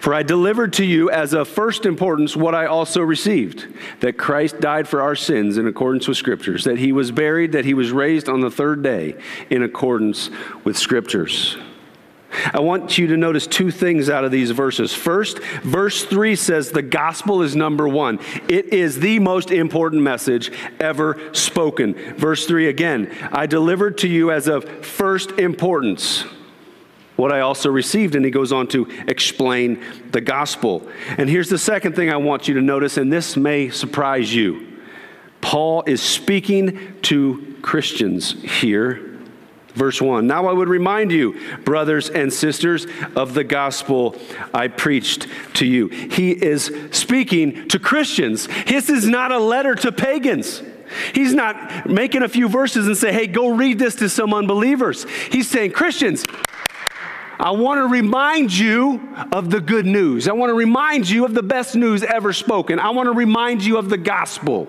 For 0.00 0.12
I 0.12 0.22
delivered 0.22 0.74
to 0.74 0.84
you 0.84 1.08
as 1.08 1.32
of 1.32 1.48
first 1.48 1.86
importance 1.86 2.36
what 2.36 2.54
I 2.54 2.66
also 2.66 3.00
received 3.00 3.66
that 4.00 4.18
Christ 4.18 4.60
died 4.60 4.86
for 4.86 5.00
our 5.00 5.16
sins 5.16 5.56
in 5.56 5.66
accordance 5.66 6.06
with 6.06 6.18
Scriptures, 6.18 6.64
that 6.64 6.80
he 6.80 6.92
was 6.92 7.12
buried, 7.12 7.52
that 7.52 7.64
he 7.64 7.72
was 7.72 7.92
raised 7.92 8.28
on 8.28 8.42
the 8.42 8.50
third 8.50 8.82
day 8.82 9.16
in 9.48 9.62
accordance 9.62 10.28
with 10.64 10.76
Scriptures. 10.76 11.56
I 12.52 12.60
want 12.60 12.98
you 12.98 13.06
to 13.08 13.16
notice 13.16 13.46
two 13.46 13.70
things 13.70 14.08
out 14.08 14.24
of 14.24 14.30
these 14.30 14.50
verses. 14.50 14.94
First, 14.94 15.38
verse 15.62 16.04
3 16.04 16.36
says 16.36 16.70
the 16.70 16.82
gospel 16.82 17.42
is 17.42 17.56
number 17.56 17.88
one. 17.88 18.18
It 18.48 18.72
is 18.72 19.00
the 19.00 19.18
most 19.18 19.50
important 19.50 20.02
message 20.02 20.52
ever 20.80 21.18
spoken. 21.32 21.94
Verse 22.16 22.46
3 22.46 22.68
again, 22.68 23.14
I 23.32 23.46
delivered 23.46 23.98
to 23.98 24.08
you 24.08 24.30
as 24.30 24.48
of 24.48 24.64
first 24.84 25.32
importance 25.32 26.24
what 27.16 27.32
I 27.32 27.40
also 27.40 27.70
received. 27.70 28.14
And 28.14 28.24
he 28.24 28.30
goes 28.30 28.52
on 28.52 28.68
to 28.68 28.86
explain 29.08 29.82
the 30.12 30.20
gospel. 30.20 30.86
And 31.16 31.28
here's 31.28 31.48
the 31.48 31.58
second 31.58 31.96
thing 31.96 32.10
I 32.10 32.16
want 32.16 32.46
you 32.46 32.54
to 32.54 32.60
notice, 32.60 32.98
and 32.98 33.12
this 33.12 33.36
may 33.36 33.70
surprise 33.70 34.34
you. 34.34 34.78
Paul 35.40 35.82
is 35.86 36.02
speaking 36.02 37.00
to 37.02 37.56
Christians 37.62 38.32
here 38.42 39.15
Verse 39.76 40.00
1 40.00 40.26
Now 40.26 40.46
I 40.46 40.52
would 40.52 40.68
remind 40.68 41.12
you, 41.12 41.38
brothers 41.58 42.08
and 42.08 42.32
sisters, 42.32 42.86
of 43.14 43.34
the 43.34 43.44
gospel 43.44 44.16
I 44.52 44.68
preached 44.68 45.28
to 45.54 45.66
you. 45.66 45.88
He 45.88 46.32
is 46.32 46.72
speaking 46.90 47.68
to 47.68 47.78
Christians. 47.78 48.48
This 48.66 48.88
is 48.88 49.06
not 49.06 49.30
a 49.30 49.38
letter 49.38 49.74
to 49.76 49.92
pagans. 49.92 50.62
He's 51.14 51.34
not 51.34 51.88
making 51.88 52.22
a 52.22 52.28
few 52.28 52.48
verses 52.48 52.86
and 52.86 52.96
say, 52.96 53.12
hey, 53.12 53.26
go 53.26 53.54
read 53.54 53.78
this 53.78 53.96
to 53.96 54.08
some 54.08 54.32
unbelievers. 54.32 55.04
He's 55.30 55.48
saying, 55.48 55.72
Christians, 55.72 56.24
I 57.38 57.50
want 57.50 57.80
to 57.80 57.86
remind 57.86 58.56
you 58.56 59.00
of 59.32 59.50
the 59.50 59.60
good 59.60 59.84
news. 59.84 60.26
I 60.26 60.32
want 60.32 60.50
to 60.50 60.54
remind 60.54 61.08
you 61.08 61.24
of 61.24 61.34
the 61.34 61.42
best 61.42 61.74
news 61.74 62.02
ever 62.02 62.32
spoken. 62.32 62.78
I 62.78 62.90
want 62.90 63.08
to 63.08 63.12
remind 63.12 63.64
you 63.64 63.76
of 63.78 63.90
the 63.90 63.98
gospel. 63.98 64.68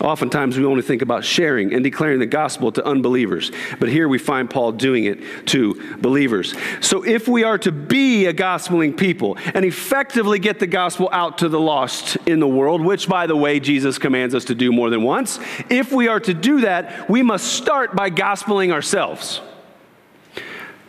Oftentimes 0.00 0.56
we 0.56 0.64
only 0.64 0.82
think 0.82 1.02
about 1.02 1.24
sharing 1.24 1.74
and 1.74 1.82
declaring 1.82 2.20
the 2.20 2.26
gospel 2.26 2.70
to 2.72 2.84
unbelievers, 2.86 3.50
but 3.80 3.88
here 3.88 4.08
we 4.08 4.18
find 4.18 4.48
Paul 4.48 4.72
doing 4.72 5.04
it 5.04 5.46
to 5.48 5.96
believers. 5.98 6.54
So 6.80 7.04
if 7.04 7.26
we 7.26 7.42
are 7.42 7.58
to 7.58 7.72
be 7.72 8.26
a 8.26 8.32
gospeling 8.32 8.96
people 8.96 9.36
and 9.54 9.64
effectively 9.64 10.38
get 10.38 10.60
the 10.60 10.66
gospel 10.68 11.08
out 11.10 11.38
to 11.38 11.48
the 11.48 11.58
lost 11.58 12.16
in 12.26 12.38
the 12.38 12.48
world, 12.48 12.80
which 12.80 13.08
by 13.08 13.26
the 13.26 13.36
way 13.36 13.58
Jesus 13.58 13.98
commands 13.98 14.34
us 14.34 14.44
to 14.46 14.54
do 14.54 14.70
more 14.70 14.88
than 14.88 15.02
once, 15.02 15.40
if 15.68 15.90
we 15.90 16.06
are 16.06 16.20
to 16.20 16.34
do 16.34 16.60
that, 16.60 17.10
we 17.10 17.22
must 17.22 17.52
start 17.52 17.96
by 17.96 18.10
gospeling 18.10 18.72
ourselves. 18.72 19.40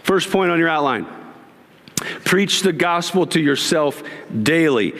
First 0.03 0.29
point 0.29 0.51
on 0.51 0.59
your 0.59 0.69
outline. 0.69 1.07
Preach 2.23 2.61
the 2.61 2.71
gospel 2.71 3.27
to 3.27 3.39
yourself 3.41 4.03
daily. 4.43 4.93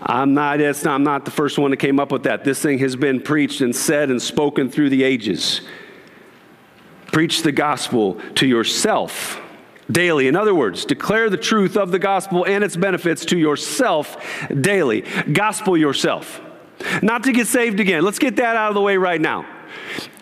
I'm 0.00 0.34
not, 0.34 0.60
not, 0.60 0.86
I'm 0.86 1.02
not 1.02 1.24
the 1.24 1.30
first 1.30 1.58
one 1.58 1.70
that 1.72 1.78
came 1.78 1.98
up 1.98 2.12
with 2.12 2.22
that. 2.24 2.44
This 2.44 2.62
thing 2.62 2.78
has 2.78 2.94
been 2.94 3.20
preached 3.20 3.60
and 3.60 3.74
said 3.74 4.10
and 4.10 4.22
spoken 4.22 4.70
through 4.70 4.90
the 4.90 5.02
ages. 5.02 5.60
Preach 7.12 7.42
the 7.42 7.52
gospel 7.52 8.20
to 8.36 8.46
yourself 8.46 9.40
daily. 9.90 10.28
In 10.28 10.36
other 10.36 10.54
words, 10.54 10.84
declare 10.84 11.30
the 11.30 11.36
truth 11.36 11.76
of 11.76 11.90
the 11.90 11.98
gospel 11.98 12.44
and 12.46 12.62
its 12.62 12.76
benefits 12.76 13.24
to 13.26 13.38
yourself 13.38 14.16
daily. 14.60 15.02
Gospel 15.32 15.76
yourself. 15.76 16.40
Not 17.02 17.24
to 17.24 17.32
get 17.32 17.46
saved 17.46 17.80
again. 17.80 18.04
Let's 18.04 18.18
get 18.18 18.36
that 18.36 18.54
out 18.54 18.68
of 18.68 18.74
the 18.74 18.80
way 18.80 18.96
right 18.96 19.20
now. 19.20 19.46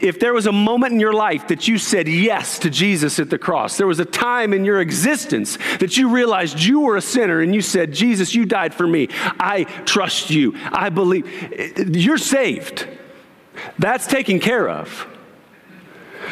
If 0.00 0.20
there 0.20 0.34
was 0.34 0.46
a 0.46 0.52
moment 0.52 0.92
in 0.92 1.00
your 1.00 1.12
life 1.12 1.48
that 1.48 1.66
you 1.68 1.78
said 1.78 2.08
yes 2.08 2.58
to 2.60 2.70
Jesus 2.70 3.18
at 3.18 3.30
the 3.30 3.38
cross, 3.38 3.76
there 3.76 3.86
was 3.86 4.00
a 4.00 4.04
time 4.04 4.52
in 4.52 4.64
your 4.64 4.80
existence 4.80 5.58
that 5.80 5.96
you 5.96 6.08
realized 6.08 6.60
you 6.60 6.80
were 6.80 6.96
a 6.96 7.02
sinner 7.02 7.40
and 7.40 7.54
you 7.54 7.62
said, 7.62 7.92
Jesus, 7.92 8.34
you 8.34 8.44
died 8.44 8.74
for 8.74 8.86
me. 8.86 9.08
I 9.12 9.64
trust 9.84 10.30
you. 10.30 10.54
I 10.72 10.90
believe. 10.90 11.26
You're 11.96 12.18
saved. 12.18 12.86
That's 13.78 14.06
taken 14.06 14.40
care 14.40 14.68
of. 14.68 15.06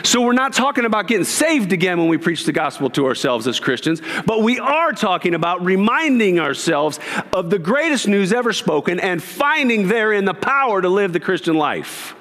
So, 0.03 0.23
we're 0.23 0.33
not 0.33 0.53
talking 0.53 0.87
about 0.87 1.07
getting 1.07 1.25
saved 1.25 1.73
again 1.73 1.99
when 1.99 2.09
we 2.09 2.19
preach 2.19 2.45
the 2.45 2.53
gospel 2.53 2.91
to 2.91 3.07
ourselves 3.07 3.47
as 3.47 3.61
Christians, 3.61 4.03
but 4.27 4.43
we 4.43 4.59
are 4.59 4.93
talking 4.93 5.35
about 5.35 5.65
reminding 5.65 6.41
ourselves 6.41 6.99
of 7.33 7.49
the 7.49 7.61
greatest 7.61 8.09
news 8.09 8.33
ever 8.33 8.53
spoken 8.53 8.99
and 8.99 9.23
finding 9.23 9.87
therein 9.87 10.25
the 10.25 10.35
power 10.35 10.83
to 10.83 10.89
live 10.89 11.13
the 11.13 11.21
Christian 11.21 11.55
life. 11.57 12.17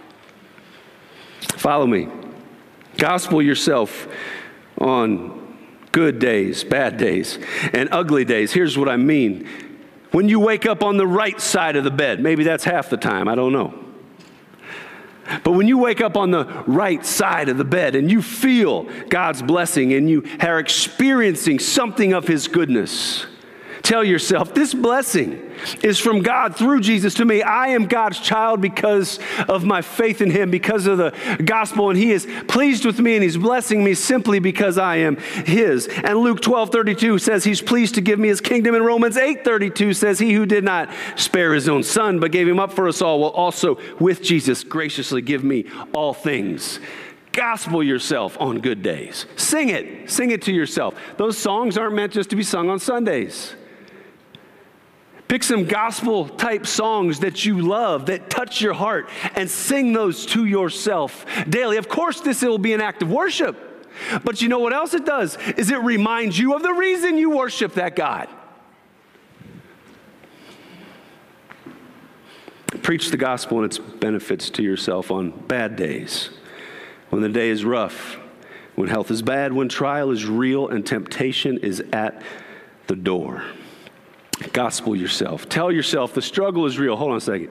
Follow 1.46 1.88
me. 1.88 2.08
Gospel 2.98 3.42
yourself 3.42 4.08
on 4.80 5.58
good 5.92 6.20
days, 6.20 6.64
bad 6.64 6.98
days, 6.98 7.40
and 7.72 7.90
ugly 7.92 8.26
days. 8.26 8.52
Here's 8.52 8.78
what 8.78 8.90
I 8.90 8.98
mean. 8.98 9.48
When 10.12 10.30
you 10.30 10.40
wake 10.40 10.66
up 10.66 10.84
on 10.84 10.98
the 10.98 11.08
right 11.08 11.40
side 11.40 11.76
of 11.76 11.84
the 11.84 11.92
bed, 11.92 12.20
maybe 12.20 12.44
that's 12.44 12.64
half 12.64 12.90
the 12.90 12.98
time, 12.98 13.28
I 13.28 13.36
don't 13.36 13.54
know. 13.54 13.74
But 15.44 15.54
when 15.54 15.68
you 15.68 15.78
wake 15.78 16.02
up 16.02 16.18
on 16.18 16.32
the 16.32 16.46
right 16.68 17.04
side 17.06 17.48
of 17.50 17.58
the 17.58 17.64
bed 17.64 17.96
and 17.96 18.12
you 18.12 18.22
feel 18.22 18.84
God's 19.10 19.42
blessing 19.42 19.94
and 19.94 20.10
you 20.10 20.24
are 20.42 20.60
experiencing 20.60 21.60
something 21.60 22.14
of 22.14 22.28
His 22.28 22.48
goodness, 22.48 23.26
Tell 23.84 24.02
yourself, 24.02 24.54
this 24.54 24.74
blessing 24.74 25.52
is 25.84 26.00
from 26.00 26.22
God 26.22 26.56
through 26.56 26.80
Jesus 26.80 27.16
to 27.16 27.26
me. 27.26 27.42
I 27.42 27.68
am 27.68 27.88
God's 27.88 28.18
child 28.18 28.62
because 28.62 29.20
of 29.50 29.66
my 29.66 29.82
faith 29.82 30.22
in 30.22 30.32
Him, 30.32 30.50
because 30.50 30.88
of 30.88 30.98
the 30.98 31.12
gospel, 31.44 31.90
and 31.90 32.00
He 32.00 32.14
is 32.14 32.26
pleased 32.48 32.86
with 32.86 33.00
me 33.00 33.16
and 33.16 33.24
He's 33.24 33.36
blessing 33.36 33.84
me 33.84 33.94
simply 33.94 34.40
because 34.40 34.78
I 34.78 34.98
am 34.98 35.18
His. 35.18 35.88
And 35.88 36.20
Luke 36.20 36.40
12 36.42 36.72
32 36.72 37.20
says 37.20 37.44
He's 37.44 37.62
pleased 37.62 37.96
to 37.96 38.02
give 38.02 38.20
me 38.20 38.30
His 38.30 38.40
kingdom, 38.40 38.74
and 38.74 38.86
Romans 38.86 39.18
8 39.18 39.44
32 39.44 39.94
says, 39.94 40.18
He 40.18 40.32
who 40.32 40.46
did 40.46 40.64
not 40.64 40.90
spare 41.18 41.54
His 41.54 41.68
own 41.68 41.84
Son, 41.84 42.22
but 42.22 42.32
gave 42.32 42.48
Him 42.48 42.62
up 42.62 42.72
for 42.72 42.88
us 42.88 43.02
all, 43.02 43.20
will 43.20 43.32
also 43.32 43.78
with 44.00 44.24
Jesus 44.24 44.64
graciously 44.64 45.22
give 45.22 45.44
me 45.44 45.66
all 45.94 46.14
things 46.14 46.80
gospel 47.34 47.84
yourself 47.84 48.38
on 48.40 48.60
good 48.60 48.84
days. 48.84 49.26
Sing 49.38 49.70
it. 49.70 50.08
Sing 50.08 50.30
it 50.30 50.44
to 50.44 50.54
yourself. 50.54 50.94
Those 51.18 51.36
songs 51.36 51.80
aren't 51.80 51.96
meant 51.96 52.14
just 52.14 52.30
to 52.30 52.36
be 52.36 52.44
sung 52.44 52.70
on 52.70 52.78
Sundays. 52.78 53.56
Pick 55.28 55.44
some 55.44 55.66
gospel 55.66 56.28
type 56.28 56.68
songs 56.68 57.20
that 57.22 57.46
you 57.46 57.62
love, 57.62 58.06
that 58.08 58.30
touch 58.30 58.62
your 58.62 58.74
heart, 58.74 59.10
and 59.36 59.50
sing 59.50 59.94
those 59.94 60.26
to 60.28 60.46
yourself 60.46 61.26
daily. 61.50 61.78
Of 61.78 61.90
course, 61.90 62.22
this 62.22 62.42
will 62.42 62.58
be 62.58 62.74
an 62.74 62.82
act 62.82 63.02
of 63.02 63.12
worship. 63.12 63.58
But 64.24 64.42
you 64.42 64.50
know 64.50 64.60
what 64.60 64.74
else 64.74 64.94
it 64.94 65.06
does? 65.06 65.38
Is 65.58 65.72
it 65.72 65.80
reminds 65.80 66.38
you 66.38 66.56
of 66.56 66.62
the 66.62 66.74
reason 66.74 67.18
you 67.18 67.32
worship 67.32 67.74
that 67.76 67.96
God. 67.96 68.28
Preach 72.82 73.12
the 73.12 73.18
gospel 73.18 73.60
and 73.60 73.66
its 73.66 73.78
benefits 73.78 74.50
to 74.52 74.64
yourself 74.64 75.10
on 75.10 75.32
bad 75.48 75.76
days, 75.76 76.32
when 77.12 77.22
the 77.22 77.30
day 77.30 77.50
is 77.50 77.64
rough, 77.64 78.18
when 78.76 78.90
health 78.90 79.10
is 79.12 79.22
bad, 79.22 79.54
when 79.54 79.70
trial 79.70 80.12
is 80.12 80.26
real 80.26 80.68
and 80.68 80.86
temptation 80.86 81.60
is 81.60 81.82
at 81.94 82.22
the 82.88 82.96
door. 82.96 83.44
Gospel 84.52 84.96
yourself. 84.96 85.48
Tell 85.48 85.72
yourself 85.72 86.14
the 86.14 86.22
struggle 86.22 86.66
is 86.66 86.80
real. 86.80 86.96
Hold 86.96 87.12
on 87.12 87.18
a 87.18 87.22
second. 87.22 87.50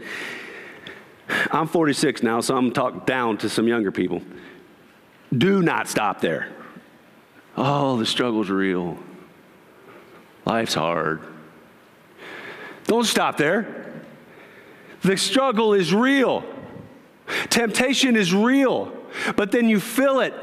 I'm 1.50 1.66
46 1.66 2.22
now, 2.22 2.40
so 2.40 2.56
I'm 2.56 2.72
talking 2.72 3.00
down 3.06 3.38
to 3.38 3.48
some 3.48 3.66
younger 3.68 3.92
people. 3.92 4.22
Do 5.36 5.62
not 5.62 5.88
stop 5.88 6.20
there. 6.20 6.48
Oh, 7.56 7.96
the 7.96 8.06
struggle's 8.06 8.50
real. 8.50 8.98
Life's 10.44 10.74
hard. 10.74 11.20
Don't 12.84 13.04
stop 13.04 13.36
there. 13.36 14.02
The 15.02 15.16
struggle 15.16 15.74
is 15.74 15.94
real. 15.94 16.44
Temptation 17.48 18.16
is 18.16 18.34
real. 18.34 18.92
But 19.36 19.52
then 19.52 19.68
you 19.68 19.80
fill 19.80 20.20
it 20.20 20.34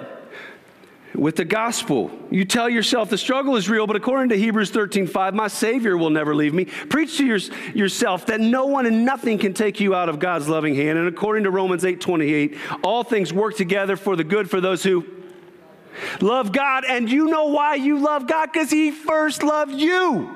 with 1.16 1.36
the 1.36 1.46
gospel. 1.46 2.12
You 2.30 2.46
tell 2.46 2.70
yourself 2.70 3.10
the 3.10 3.18
struggle 3.18 3.56
is 3.56 3.70
real, 3.70 3.88
but 3.88 3.96
according 3.96 4.30
to 4.30 4.38
Hebrews 4.38 4.70
13 4.72 5.08
5, 5.08 5.34
my 5.34 5.48
Savior 5.48 5.98
will 5.98 6.10
never 6.10 6.36
leave 6.36 6.54
me. 6.54 6.66
Preach 6.66 7.18
to 7.18 7.26
your, 7.26 7.40
yourself 7.74 8.28
that 8.28 8.40
no 8.40 8.66
one 8.66 8.86
and 8.86 9.06
nothing 9.06 9.38
can 9.38 9.54
take 9.54 9.80
you 9.80 9.96
out 9.96 10.10
of 10.10 10.20
God's 10.20 10.48
loving 10.48 10.76
hand. 10.76 10.98
And 10.98 11.08
according 11.08 11.44
to 11.44 11.52
Romans 11.52 11.84
8 11.84 12.00
28, 12.00 12.58
all 12.84 13.04
things 13.04 13.34
work 13.34 13.56
together 13.56 13.96
for 13.96 14.16
the 14.16 14.24
good 14.24 14.50
for 14.50 14.62
those 14.62 14.84
who 14.84 15.06
love 16.22 16.52
God. 16.52 16.86
And 16.88 17.10
you 17.10 17.28
know 17.28 17.46
why 17.46 17.76
you 17.76 18.00
love 18.00 18.28
God? 18.28 18.52
Because 18.52 18.70
He 18.70 18.92
first 18.92 19.44
loved 19.44 19.74
you. 19.74 20.30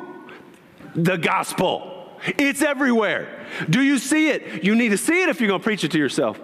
The 0.95 1.17
gospel. 1.17 1.91
It's 2.37 2.61
everywhere. 2.61 3.45
Do 3.69 3.81
you 3.81 3.97
see 3.97 4.29
it? 4.29 4.63
You 4.63 4.75
need 4.75 4.89
to 4.89 4.97
see 4.97 5.21
it 5.21 5.29
if 5.29 5.41
you're 5.41 5.49
going 5.49 5.59
to 5.59 5.63
preach 5.63 5.83
it 5.83 5.91
to 5.91 5.97
yourself. 5.97 6.39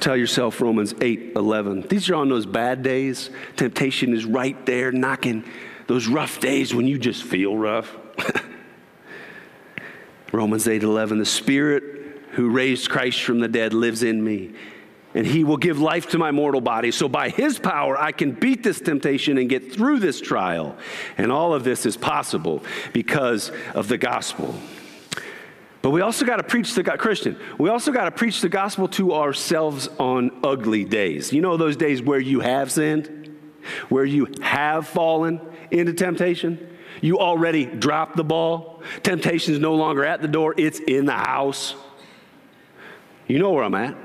Tell 0.00 0.16
yourself 0.16 0.60
Romans 0.60 0.94
8 1.00 1.32
11. 1.36 1.88
These 1.88 2.10
are 2.10 2.16
on 2.16 2.28
those 2.28 2.46
bad 2.46 2.82
days. 2.82 3.30
Temptation 3.56 4.12
is 4.14 4.24
right 4.24 4.64
there 4.66 4.92
knocking. 4.92 5.44
Those 5.86 6.06
rough 6.08 6.40
days 6.40 6.74
when 6.74 6.86
you 6.86 6.98
just 6.98 7.22
feel 7.22 7.56
rough. 7.56 7.96
Romans 10.32 10.66
8 10.66 10.82
11. 10.82 11.18
The 11.18 11.24
Spirit 11.24 11.96
who 12.32 12.50
raised 12.50 12.90
Christ 12.90 13.22
from 13.22 13.40
the 13.40 13.48
dead 13.48 13.72
lives 13.72 14.02
in 14.02 14.22
me, 14.22 14.52
and 15.14 15.26
He 15.26 15.44
will 15.44 15.56
give 15.56 15.78
life 15.78 16.10
to 16.10 16.18
my 16.18 16.30
mortal 16.30 16.60
body. 16.60 16.90
So 16.90 17.08
by 17.08 17.30
His 17.30 17.58
power, 17.58 17.98
I 17.98 18.12
can 18.12 18.32
beat 18.32 18.62
this 18.62 18.80
temptation 18.80 19.38
and 19.38 19.48
get 19.48 19.72
through 19.72 20.00
this 20.00 20.20
trial. 20.20 20.76
And 21.16 21.32
all 21.32 21.54
of 21.54 21.64
this 21.64 21.86
is 21.86 21.96
possible 21.96 22.62
because 22.92 23.50
of 23.74 23.88
the 23.88 23.96
gospel. 23.96 24.54
But 25.86 25.92
we 25.92 26.00
also 26.00 26.26
got 26.26 26.38
to 26.38 26.42
preach 26.42 26.74
the 26.74 26.82
Christian. 26.82 27.38
We 27.58 27.68
also 27.68 27.92
got 27.92 28.06
to 28.06 28.10
preach 28.10 28.40
the 28.40 28.48
gospel 28.48 28.88
to 28.88 29.14
ourselves 29.14 29.86
on 30.00 30.32
ugly 30.42 30.84
days. 30.84 31.32
You 31.32 31.40
know 31.40 31.56
those 31.56 31.76
days 31.76 32.02
where 32.02 32.18
you 32.18 32.40
have 32.40 32.72
sinned, 32.72 33.38
where 33.88 34.04
you 34.04 34.26
have 34.42 34.88
fallen 34.88 35.40
into 35.70 35.92
temptation. 35.92 36.76
You 37.02 37.20
already 37.20 37.66
dropped 37.66 38.16
the 38.16 38.24
ball. 38.24 38.82
Temptation 39.04 39.54
is 39.54 39.60
no 39.60 39.76
longer 39.76 40.04
at 40.04 40.20
the 40.22 40.26
door; 40.26 40.56
it's 40.58 40.80
in 40.80 41.06
the 41.06 41.12
house. 41.12 41.76
You 43.28 43.38
know 43.38 43.52
where 43.52 43.62
I'm 43.62 43.76
at. 43.76 43.96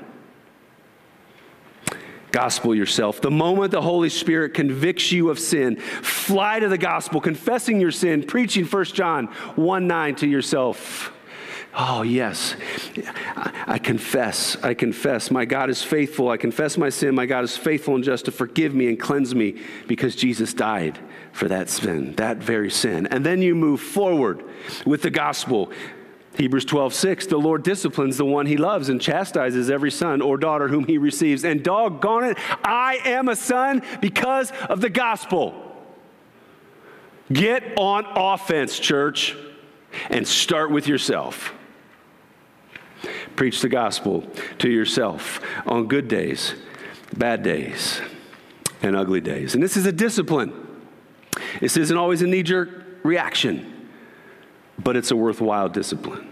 Gospel 2.31 2.75
yourself. 2.75 3.21
The 3.21 3.31
moment 3.31 3.71
the 3.71 3.81
Holy 3.81 4.09
Spirit 4.09 4.53
convicts 4.53 5.11
you 5.11 5.31
of 5.31 5.39
sin, 5.39 5.77
fly 5.77 6.59
to 6.59 6.67
the 6.67 6.77
gospel, 6.77 7.19
confessing 7.19 7.81
your 7.81 7.89
sin, 7.89 8.21
preaching 8.21 8.65
1 8.65 8.85
John 8.85 9.25
1 9.55 9.87
9 9.87 10.15
to 10.17 10.27
yourself. 10.27 11.11
Oh, 11.73 12.01
yes. 12.01 12.55
I 13.65 13.79
confess. 13.79 14.57
I 14.61 14.73
confess. 14.73 15.31
My 15.31 15.45
God 15.45 15.69
is 15.69 15.81
faithful. 15.81 16.29
I 16.29 16.35
confess 16.35 16.77
my 16.77 16.89
sin. 16.89 17.15
My 17.15 17.25
God 17.25 17.45
is 17.45 17.55
faithful 17.55 17.95
and 17.95 18.03
just 18.03 18.25
to 18.25 18.31
forgive 18.31 18.75
me 18.75 18.89
and 18.89 18.99
cleanse 18.99 19.33
me 19.33 19.61
because 19.87 20.15
Jesus 20.15 20.53
died 20.53 20.99
for 21.31 21.47
that 21.47 21.69
sin, 21.69 22.13
that 22.15 22.37
very 22.37 22.69
sin. 22.69 23.07
And 23.07 23.25
then 23.25 23.41
you 23.41 23.55
move 23.55 23.79
forward 23.79 24.43
with 24.85 25.01
the 25.01 25.09
gospel. 25.09 25.71
Hebrews 26.37 26.65
12, 26.65 26.93
6, 26.93 27.27
the 27.27 27.37
Lord 27.37 27.63
disciplines 27.63 28.17
the 28.17 28.25
one 28.25 28.45
he 28.45 28.57
loves 28.57 28.89
and 28.89 29.01
chastises 29.01 29.69
every 29.69 29.91
son 29.91 30.21
or 30.21 30.37
daughter 30.37 30.67
whom 30.67 30.85
he 30.85 30.97
receives. 30.97 31.45
And 31.45 31.63
doggone 31.63 32.25
it, 32.25 32.37
I 32.65 32.99
am 33.05 33.29
a 33.29 33.35
son 33.35 33.81
because 34.01 34.51
of 34.69 34.81
the 34.81 34.89
gospel. 34.89 35.53
Get 37.31 37.63
on 37.77 38.05
offense, 38.07 38.77
church, 38.77 39.37
and 40.09 40.27
start 40.27 40.69
with 40.69 40.87
yourself. 40.87 41.53
Preach 43.35 43.61
the 43.61 43.69
gospel 43.69 44.25
to 44.59 44.69
yourself 44.69 45.41
on 45.65 45.87
good 45.87 46.07
days, 46.07 46.53
bad 47.17 47.43
days, 47.43 48.01
and 48.81 48.95
ugly 48.95 49.21
days. 49.21 49.53
And 49.53 49.63
this 49.63 49.77
is 49.77 49.85
a 49.85 49.91
discipline. 49.91 50.53
This 51.59 51.77
isn't 51.77 51.97
always 51.97 52.21
a 52.21 52.27
knee 52.27 52.43
jerk 52.43 52.69
reaction, 53.03 53.89
but 54.77 54.95
it's 54.95 55.11
a 55.11 55.15
worthwhile 55.15 55.69
discipline. 55.69 56.27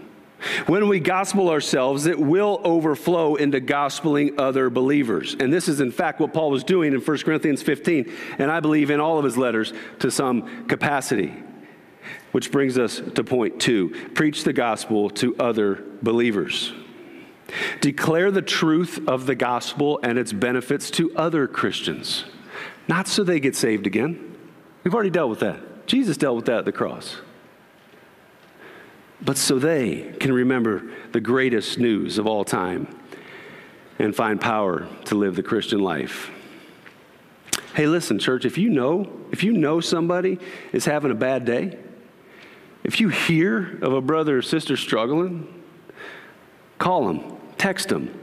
When 0.66 0.88
we 0.88 1.00
gospel 1.00 1.50
ourselves, 1.50 2.06
it 2.06 2.18
will 2.18 2.60
overflow 2.64 3.34
into 3.34 3.60
gospeling 3.60 4.38
other 4.38 4.70
believers. 4.70 5.36
And 5.38 5.52
this 5.52 5.68
is, 5.68 5.80
in 5.80 5.92
fact, 5.92 6.18
what 6.18 6.32
Paul 6.32 6.50
was 6.50 6.64
doing 6.64 6.94
in 6.94 7.00
1 7.00 7.18
Corinthians 7.18 7.62
15, 7.62 8.10
and 8.38 8.50
I 8.50 8.60
believe 8.60 8.90
in 8.90 9.00
all 9.00 9.18
of 9.18 9.24
his 9.24 9.36
letters 9.36 9.74
to 9.98 10.10
some 10.10 10.66
capacity. 10.66 11.34
Which 12.32 12.50
brings 12.50 12.78
us 12.78 13.02
to 13.14 13.24
point 13.24 13.60
two 13.60 13.90
preach 14.14 14.44
the 14.44 14.52
gospel 14.52 15.10
to 15.10 15.36
other 15.36 15.84
believers. 16.00 16.72
Declare 17.80 18.30
the 18.30 18.42
truth 18.42 19.00
of 19.08 19.26
the 19.26 19.34
gospel 19.34 20.00
and 20.02 20.18
its 20.18 20.32
benefits 20.32 20.90
to 20.92 21.14
other 21.16 21.46
Christians, 21.46 22.24
not 22.88 23.08
so 23.08 23.24
they 23.24 23.40
get 23.40 23.56
saved 23.56 23.86
again. 23.86 24.36
We've 24.84 24.94
already 24.94 25.10
dealt 25.10 25.30
with 25.30 25.40
that. 25.40 25.86
Jesus 25.86 26.16
dealt 26.16 26.36
with 26.36 26.46
that 26.46 26.58
at 26.58 26.64
the 26.64 26.72
cross 26.72 27.16
but 29.22 29.36
so 29.36 29.58
they 29.58 30.14
can 30.18 30.32
remember 30.32 30.82
the 31.12 31.20
greatest 31.20 31.78
news 31.78 32.18
of 32.18 32.26
all 32.26 32.44
time 32.44 32.88
and 33.98 34.16
find 34.16 34.40
power 34.40 34.88
to 35.04 35.14
live 35.14 35.36
the 35.36 35.42
Christian 35.42 35.80
life. 35.80 36.30
Hey, 37.74 37.86
listen, 37.86 38.18
church, 38.18 38.44
if 38.44 38.56
you 38.58 38.70
know, 38.70 39.10
if 39.30 39.44
you 39.44 39.52
know 39.52 39.80
somebody 39.80 40.38
is 40.72 40.86
having 40.86 41.10
a 41.10 41.14
bad 41.14 41.44
day, 41.44 41.78
if 42.82 43.00
you 43.00 43.10
hear 43.10 43.78
of 43.82 43.92
a 43.92 44.00
brother 44.00 44.38
or 44.38 44.42
sister 44.42 44.76
struggling, 44.76 45.62
call 46.78 47.06
them, 47.06 47.36
text 47.60 47.90
them, 47.90 48.18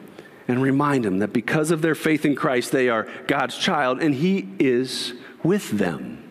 and 0.47 0.61
remind 0.61 1.05
them 1.05 1.19
that 1.19 1.31
because 1.31 1.69
of 1.69 1.81
their 1.83 1.93
faith 1.93 2.25
in 2.25 2.35
Christ, 2.35 2.71
they 2.71 2.89
are 2.89 3.07
God's 3.27 3.55
child 3.55 4.01
and 4.01 4.15
He 4.15 4.49
is 4.59 5.13
with 5.43 5.69
them. 5.71 6.23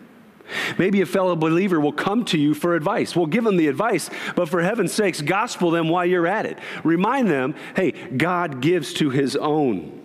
Maybe 0.77 1.01
a 1.01 1.05
fellow 1.05 1.35
believer 1.35 1.79
will 1.79 1.93
come 1.93 2.25
to 2.25 2.37
you 2.37 2.53
for 2.53 2.75
advice. 2.75 3.15
We'll 3.15 3.27
give 3.27 3.43
them 3.43 3.57
the 3.57 3.67
advice, 3.67 4.09
but 4.35 4.49
for 4.49 4.61
heaven's 4.61 4.93
sakes, 4.93 5.21
gospel 5.21 5.71
them 5.71 5.89
while 5.89 6.05
you're 6.05 6.27
at 6.27 6.45
it. 6.45 6.57
Remind 6.83 7.29
them 7.29 7.55
hey, 7.75 7.91
God 7.91 8.61
gives 8.61 8.93
to 8.95 9.09
his 9.09 9.35
own. 9.35 10.01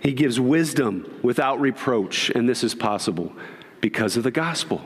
He 0.00 0.12
gives 0.12 0.38
wisdom 0.40 1.20
without 1.22 1.60
reproach, 1.60 2.30
and 2.30 2.48
this 2.48 2.64
is 2.64 2.74
possible 2.74 3.32
because 3.80 4.16
of 4.16 4.24
the 4.24 4.30
gospel. 4.30 4.82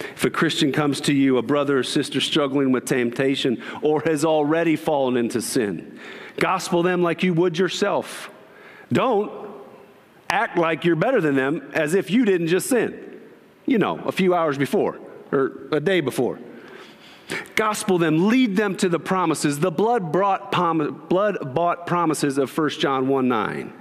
If 0.00 0.24
a 0.24 0.30
Christian 0.30 0.72
comes 0.72 1.00
to 1.02 1.12
you, 1.12 1.38
a 1.38 1.42
brother 1.42 1.78
or 1.78 1.82
sister 1.82 2.20
struggling 2.20 2.72
with 2.72 2.86
temptation 2.86 3.62
or 3.82 4.02
has 4.06 4.24
already 4.24 4.76
fallen 4.76 5.16
into 5.16 5.42
sin, 5.42 5.98
gospel 6.38 6.82
them 6.82 7.02
like 7.02 7.22
you 7.22 7.34
would 7.34 7.58
yourself. 7.58 8.30
Don't 8.92 9.30
act 10.28 10.56
like 10.56 10.84
you're 10.84 10.96
better 10.96 11.20
than 11.20 11.34
them 11.34 11.70
as 11.74 11.94
if 11.94 12.10
you 12.10 12.24
didn't 12.24 12.48
just 12.48 12.68
sin 12.68 13.10
you 13.70 13.78
know, 13.78 13.98
a 14.00 14.10
few 14.10 14.34
hours 14.34 14.58
before 14.58 14.98
or 15.30 15.52
a 15.70 15.78
day 15.78 16.00
before. 16.00 16.40
Gospel 17.54 17.98
them, 17.98 18.26
lead 18.26 18.56
them 18.56 18.76
to 18.78 18.88
the 18.88 18.98
promises, 18.98 19.60
the 19.60 19.70
blood 19.70 20.10
brought 20.10 20.50
blood 21.08 21.54
bought 21.54 21.86
promises 21.86 22.36
of 22.36 22.56
1 22.56 22.70
John 22.70 23.06
1 23.06 23.28
9 23.28 23.72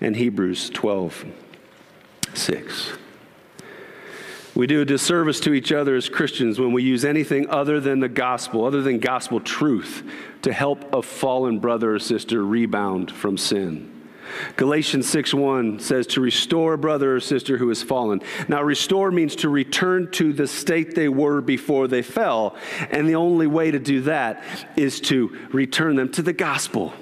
and 0.00 0.16
Hebrews 0.16 0.70
12 0.70 1.26
6. 2.32 2.92
We 4.56 4.66
do 4.66 4.80
a 4.80 4.86
disservice 4.86 5.38
to 5.40 5.52
each 5.52 5.70
other 5.70 5.94
as 5.96 6.08
Christians 6.08 6.58
when 6.58 6.72
we 6.72 6.82
use 6.82 7.04
anything 7.04 7.46
other 7.50 7.78
than 7.78 8.00
the 8.00 8.08
gospel, 8.08 8.64
other 8.64 8.80
than 8.80 8.98
gospel 8.98 9.38
truth, 9.38 10.02
to 10.40 10.52
help 10.52 10.94
a 10.94 11.02
fallen 11.02 11.58
brother 11.58 11.94
or 11.94 11.98
sister 11.98 12.42
rebound 12.42 13.10
from 13.10 13.36
sin. 13.36 13.92
Galatians 14.56 15.06
6:1 15.06 15.78
says 15.78 16.06
to 16.08 16.22
restore 16.22 16.72
a 16.72 16.78
brother 16.78 17.16
or 17.16 17.20
sister 17.20 17.58
who 17.58 17.68
has 17.68 17.82
fallen. 17.82 18.22
Now 18.48 18.62
restore 18.62 19.10
means 19.10 19.36
to 19.36 19.50
return 19.50 20.10
to 20.12 20.32
the 20.32 20.46
state 20.46 20.94
they 20.94 21.10
were 21.10 21.42
before 21.42 21.86
they 21.86 22.02
fell, 22.02 22.56
and 22.90 23.06
the 23.06 23.14
only 23.14 23.46
way 23.46 23.70
to 23.70 23.78
do 23.78 24.00
that 24.02 24.42
is 24.74 25.00
to 25.02 25.36
return 25.52 25.96
them 25.96 26.08
to 26.12 26.22
the 26.22 26.32
gospel. 26.32 26.94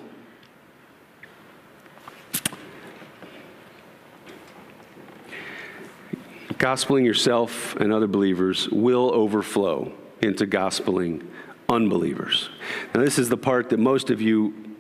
Gospeling 6.64 7.04
yourself 7.04 7.76
and 7.76 7.92
other 7.92 8.06
believers 8.06 8.70
will 8.70 9.12
overflow 9.12 9.92
into 10.22 10.46
gospeling 10.46 11.22
unbelievers. 11.68 12.48
Now, 12.94 13.02
this 13.02 13.18
is 13.18 13.28
the 13.28 13.36
part 13.36 13.68
that 13.68 13.78
most 13.78 14.08
of 14.08 14.22
you 14.22 14.74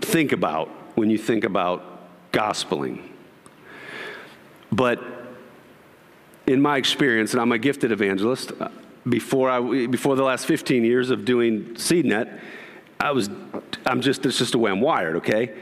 think 0.00 0.32
about 0.32 0.68
when 0.96 1.08
you 1.08 1.16
think 1.16 1.44
about 1.44 2.32
gospeling. 2.32 3.10
But 4.72 5.00
in 6.48 6.60
my 6.60 6.78
experience, 6.78 7.32
and 7.32 7.40
I'm 7.40 7.52
a 7.52 7.58
gifted 7.58 7.92
evangelist, 7.92 8.50
uh, 8.58 8.68
before, 9.08 9.48
I, 9.50 9.86
before 9.86 10.16
the 10.16 10.24
last 10.24 10.46
15 10.46 10.82
years 10.82 11.10
of 11.10 11.24
doing 11.24 11.74
SeedNet, 11.74 12.40
I 12.98 13.12
was, 13.12 13.30
I'm 13.86 14.00
just, 14.00 14.26
it's 14.26 14.38
just 14.38 14.50
the 14.50 14.58
way 14.58 14.72
I'm 14.72 14.80
wired, 14.80 15.14
okay? 15.18 15.56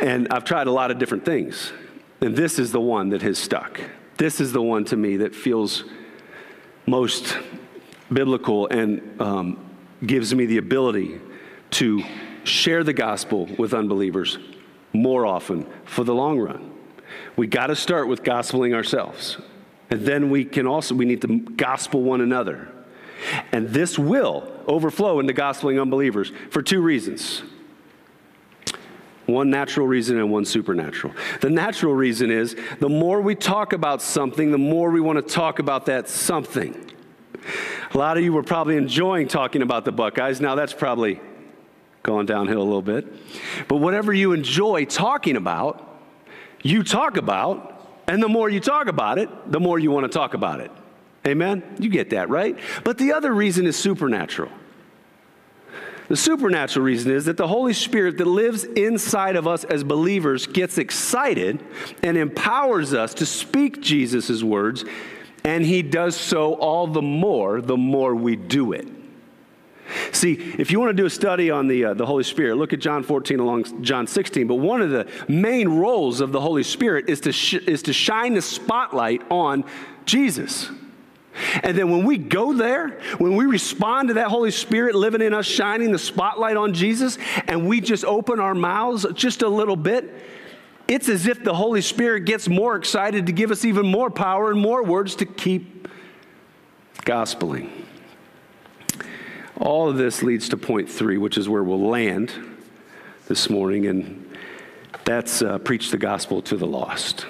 And 0.00 0.28
I've 0.30 0.44
tried 0.44 0.66
a 0.66 0.72
lot 0.72 0.90
of 0.90 0.98
different 0.98 1.26
things. 1.26 1.74
And 2.22 2.34
this 2.34 2.58
is 2.58 2.72
the 2.72 2.80
one 2.80 3.10
that 3.10 3.20
has 3.20 3.36
stuck. 3.36 3.78
This 4.20 4.38
is 4.38 4.52
the 4.52 4.60
one 4.60 4.84
to 4.84 4.98
me 4.98 5.16
that 5.16 5.34
feels 5.34 5.84
most 6.84 7.38
biblical 8.12 8.66
and 8.66 9.18
um, 9.18 9.58
gives 10.04 10.34
me 10.34 10.44
the 10.44 10.58
ability 10.58 11.18
to 11.70 12.02
share 12.44 12.84
the 12.84 12.92
gospel 12.92 13.46
with 13.56 13.72
unbelievers 13.72 14.36
more 14.92 15.24
often 15.24 15.66
for 15.86 16.04
the 16.04 16.14
long 16.14 16.38
run. 16.38 16.70
We 17.36 17.46
got 17.46 17.68
to 17.68 17.76
start 17.76 18.08
with 18.08 18.22
gospeling 18.22 18.74
ourselves. 18.74 19.38
And 19.88 20.02
then 20.02 20.28
we 20.28 20.44
can 20.44 20.66
also, 20.66 20.94
we 20.94 21.06
need 21.06 21.22
to 21.22 21.38
gospel 21.38 22.02
one 22.02 22.20
another. 22.20 22.68
And 23.52 23.70
this 23.70 23.98
will 23.98 24.52
overflow 24.66 25.18
into 25.20 25.32
gospeling 25.32 25.80
unbelievers 25.80 26.30
for 26.50 26.60
two 26.60 26.82
reasons 26.82 27.40
one 29.32 29.50
natural 29.50 29.86
reason 29.86 30.18
and 30.18 30.30
one 30.30 30.44
supernatural. 30.44 31.14
The 31.40 31.50
natural 31.50 31.94
reason 31.94 32.30
is 32.30 32.56
the 32.78 32.88
more 32.88 33.20
we 33.20 33.34
talk 33.34 33.72
about 33.72 34.02
something, 34.02 34.50
the 34.50 34.58
more 34.58 34.90
we 34.90 35.00
want 35.00 35.16
to 35.16 35.34
talk 35.34 35.58
about 35.58 35.86
that 35.86 36.08
something. 36.08 36.92
A 37.92 37.98
lot 37.98 38.16
of 38.16 38.22
you 38.22 38.32
were 38.32 38.42
probably 38.42 38.76
enjoying 38.76 39.28
talking 39.28 39.62
about 39.62 39.84
the 39.84 39.92
Buckeyes. 39.92 40.40
Now, 40.40 40.54
that's 40.54 40.72
probably 40.72 41.20
going 42.02 42.26
downhill 42.26 42.60
a 42.60 42.64
little 42.64 42.82
bit. 42.82 43.06
But 43.68 43.76
whatever 43.76 44.12
you 44.12 44.32
enjoy 44.32 44.84
talking 44.84 45.36
about, 45.36 45.86
you 46.62 46.82
talk 46.82 47.16
about, 47.16 48.02
and 48.06 48.22
the 48.22 48.28
more 48.28 48.48
you 48.48 48.60
talk 48.60 48.86
about 48.86 49.18
it, 49.18 49.28
the 49.50 49.60
more 49.60 49.78
you 49.78 49.90
want 49.90 50.04
to 50.04 50.18
talk 50.18 50.34
about 50.34 50.60
it. 50.60 50.70
Amen? 51.26 51.62
You 51.78 51.90
get 51.90 52.10
that, 52.10 52.28
right? 52.30 52.58
But 52.84 52.98
the 52.98 53.12
other 53.12 53.32
reason 53.32 53.66
is 53.66 53.76
supernatural. 53.76 54.50
The 56.10 56.16
supernatural 56.16 56.84
reason 56.84 57.12
is 57.12 57.26
that 57.26 57.36
the 57.36 57.46
Holy 57.46 57.72
Spirit 57.72 58.18
that 58.18 58.26
lives 58.26 58.64
inside 58.64 59.36
of 59.36 59.46
us 59.46 59.62
as 59.62 59.84
believers 59.84 60.48
gets 60.48 60.76
excited 60.76 61.62
and 62.02 62.16
empowers 62.16 62.92
us 62.92 63.14
to 63.14 63.26
speak 63.26 63.80
Jesus' 63.80 64.42
words, 64.42 64.84
and 65.44 65.64
he 65.64 65.82
does 65.82 66.16
so 66.16 66.54
all 66.54 66.88
the 66.88 67.00
more 67.00 67.60
the 67.60 67.76
more 67.76 68.16
we 68.16 68.34
do 68.34 68.72
it. 68.72 68.88
See, 70.10 70.32
if 70.32 70.72
you 70.72 70.80
want 70.80 70.90
to 70.90 71.00
do 71.00 71.06
a 71.06 71.10
study 71.10 71.48
on 71.48 71.68
the, 71.68 71.84
uh, 71.84 71.94
the 71.94 72.06
Holy 72.06 72.24
Spirit, 72.24 72.56
look 72.56 72.72
at 72.72 72.80
John 72.80 73.04
14 73.04 73.38
along 73.38 73.84
John 73.84 74.08
16. 74.08 74.48
But 74.48 74.56
one 74.56 74.82
of 74.82 74.90
the 74.90 75.06
main 75.28 75.68
roles 75.68 76.20
of 76.20 76.32
the 76.32 76.40
Holy 76.40 76.64
Spirit 76.64 77.08
is 77.08 77.20
to, 77.20 77.30
sh- 77.30 77.54
is 77.54 77.84
to 77.84 77.92
shine 77.92 78.34
the 78.34 78.42
spotlight 78.42 79.22
on 79.30 79.62
Jesus. 80.06 80.70
And 81.62 81.76
then 81.76 81.90
when 81.90 82.04
we 82.04 82.18
go 82.18 82.52
there, 82.52 83.00
when 83.18 83.36
we 83.36 83.46
respond 83.46 84.08
to 84.08 84.14
that 84.14 84.28
Holy 84.28 84.50
Spirit 84.50 84.94
living 84.94 85.22
in 85.22 85.32
us, 85.32 85.46
shining 85.46 85.92
the 85.92 85.98
spotlight 85.98 86.56
on 86.56 86.74
Jesus, 86.74 87.18
and 87.46 87.68
we 87.68 87.80
just 87.80 88.04
open 88.04 88.40
our 88.40 88.54
mouths 88.54 89.06
just 89.14 89.42
a 89.42 89.48
little 89.48 89.76
bit, 89.76 90.12
it's 90.88 91.08
as 91.08 91.26
if 91.26 91.44
the 91.44 91.54
Holy 91.54 91.82
Spirit 91.82 92.24
gets 92.24 92.48
more 92.48 92.74
excited 92.74 93.26
to 93.26 93.32
give 93.32 93.50
us 93.52 93.64
even 93.64 93.86
more 93.86 94.10
power 94.10 94.50
and 94.50 94.60
more 94.60 94.82
words 94.82 95.14
to 95.16 95.26
keep 95.26 95.88
gospeling. 97.02 97.70
All 99.56 99.88
of 99.88 99.96
this 99.96 100.22
leads 100.22 100.48
to 100.48 100.56
point 100.56 100.88
three, 100.88 101.16
which 101.16 101.38
is 101.38 101.48
where 101.48 101.62
we'll 101.62 101.88
land 101.88 102.32
this 103.28 103.48
morning, 103.48 103.86
and 103.86 104.36
that's 105.04 105.42
uh, 105.42 105.58
preach 105.58 105.90
the 105.90 105.98
gospel 105.98 106.42
to 106.42 106.56
the 106.56 106.66
lost. 106.66 107.26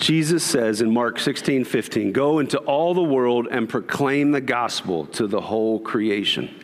Jesus 0.00 0.42
says 0.42 0.80
in 0.80 0.90
Mark 0.90 1.18
16, 1.20 1.64
15, 1.64 2.12
go 2.12 2.38
into 2.38 2.58
all 2.60 2.94
the 2.94 3.02
world 3.02 3.46
and 3.50 3.68
proclaim 3.68 4.32
the 4.32 4.40
gospel 4.40 5.04
to 5.06 5.26
the 5.26 5.42
whole 5.42 5.78
creation. 5.78 6.58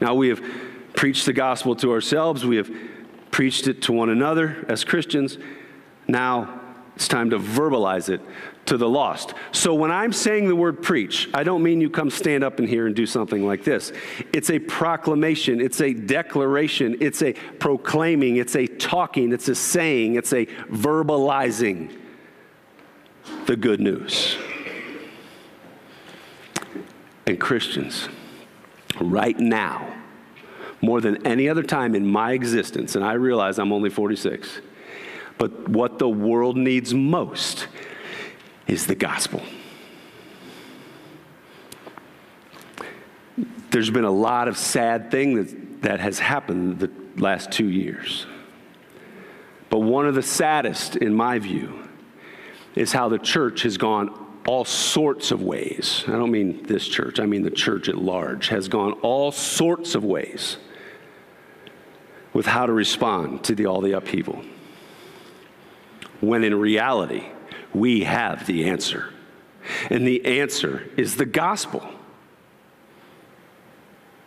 Now, 0.00 0.16
we 0.16 0.28
have 0.28 0.42
preached 0.94 1.24
the 1.24 1.32
gospel 1.32 1.76
to 1.76 1.92
ourselves, 1.92 2.44
we 2.44 2.56
have 2.56 2.70
preached 3.30 3.68
it 3.68 3.80
to 3.82 3.92
one 3.92 4.10
another 4.10 4.66
as 4.68 4.82
Christians. 4.82 5.38
Now, 6.08 6.60
It's 6.96 7.08
time 7.08 7.30
to 7.30 7.38
verbalize 7.38 8.08
it 8.08 8.20
to 8.66 8.76
the 8.76 8.88
lost. 8.88 9.34
So 9.52 9.74
when 9.74 9.90
I'm 9.90 10.12
saying 10.12 10.48
the 10.48 10.56
word 10.56 10.82
preach, 10.82 11.28
I 11.34 11.42
don't 11.42 11.62
mean 11.62 11.80
you 11.80 11.90
come 11.90 12.08
stand 12.08 12.44
up 12.44 12.60
in 12.60 12.66
here 12.66 12.86
and 12.86 12.94
do 12.94 13.04
something 13.04 13.46
like 13.46 13.64
this. 13.64 13.92
It's 14.32 14.48
a 14.50 14.58
proclamation, 14.58 15.60
it's 15.60 15.80
a 15.80 15.92
declaration, 15.92 16.96
it's 17.00 17.22
a 17.22 17.32
proclaiming, 17.32 18.36
it's 18.36 18.54
a 18.54 18.66
talking, 18.66 19.32
it's 19.32 19.48
a 19.48 19.54
saying, 19.54 20.14
it's 20.14 20.32
a 20.32 20.46
verbalizing 20.46 22.00
the 23.46 23.56
good 23.56 23.80
news. 23.80 24.36
And 27.26 27.40
Christians, 27.40 28.08
right 29.00 29.38
now, 29.38 29.94
more 30.80 31.00
than 31.00 31.26
any 31.26 31.48
other 31.48 31.62
time 31.62 31.94
in 31.94 32.06
my 32.06 32.32
existence, 32.32 32.94
and 32.94 33.04
I 33.04 33.14
realize 33.14 33.58
I'm 33.58 33.72
only 33.72 33.90
46, 33.90 34.60
but 35.38 35.68
what 35.68 35.98
the 35.98 36.08
world 36.08 36.56
needs 36.56 36.94
most 36.94 37.66
is 38.66 38.86
the 38.86 38.94
gospel. 38.94 39.42
There's 43.70 43.90
been 43.90 44.04
a 44.04 44.10
lot 44.10 44.48
of 44.48 44.56
sad 44.56 45.10
things 45.10 45.52
that, 45.52 45.82
that 45.82 46.00
has 46.00 46.18
happened 46.18 46.78
the 46.78 46.90
last 47.16 47.50
two 47.50 47.68
years. 47.68 48.26
But 49.70 49.80
one 49.80 50.06
of 50.06 50.14
the 50.14 50.22
saddest, 50.22 50.96
in 50.96 51.12
my 51.14 51.38
view, 51.40 51.88
is 52.76 52.92
how 52.92 53.08
the 53.08 53.18
church 53.18 53.62
has 53.62 53.76
gone 53.76 54.24
all 54.46 54.64
sorts 54.64 55.30
of 55.30 55.42
ways. 55.42 56.04
I 56.06 56.12
don't 56.12 56.30
mean 56.30 56.62
this 56.64 56.86
church, 56.86 57.18
I 57.18 57.26
mean 57.26 57.42
the 57.42 57.50
church 57.50 57.88
at 57.88 57.96
large 57.96 58.48
has 58.48 58.68
gone 58.68 58.92
all 59.02 59.32
sorts 59.32 59.94
of 59.94 60.04
ways 60.04 60.58
with 62.32 62.46
how 62.46 62.66
to 62.66 62.72
respond 62.72 63.44
to 63.44 63.54
the, 63.54 63.66
all 63.66 63.80
the 63.80 63.92
upheaval. 63.92 64.44
When 66.26 66.44
in 66.44 66.54
reality, 66.54 67.24
we 67.72 68.04
have 68.04 68.46
the 68.46 68.68
answer. 68.68 69.10
And 69.90 70.06
the 70.06 70.40
answer 70.40 70.88
is 70.96 71.16
the 71.16 71.26
gospel. 71.26 71.88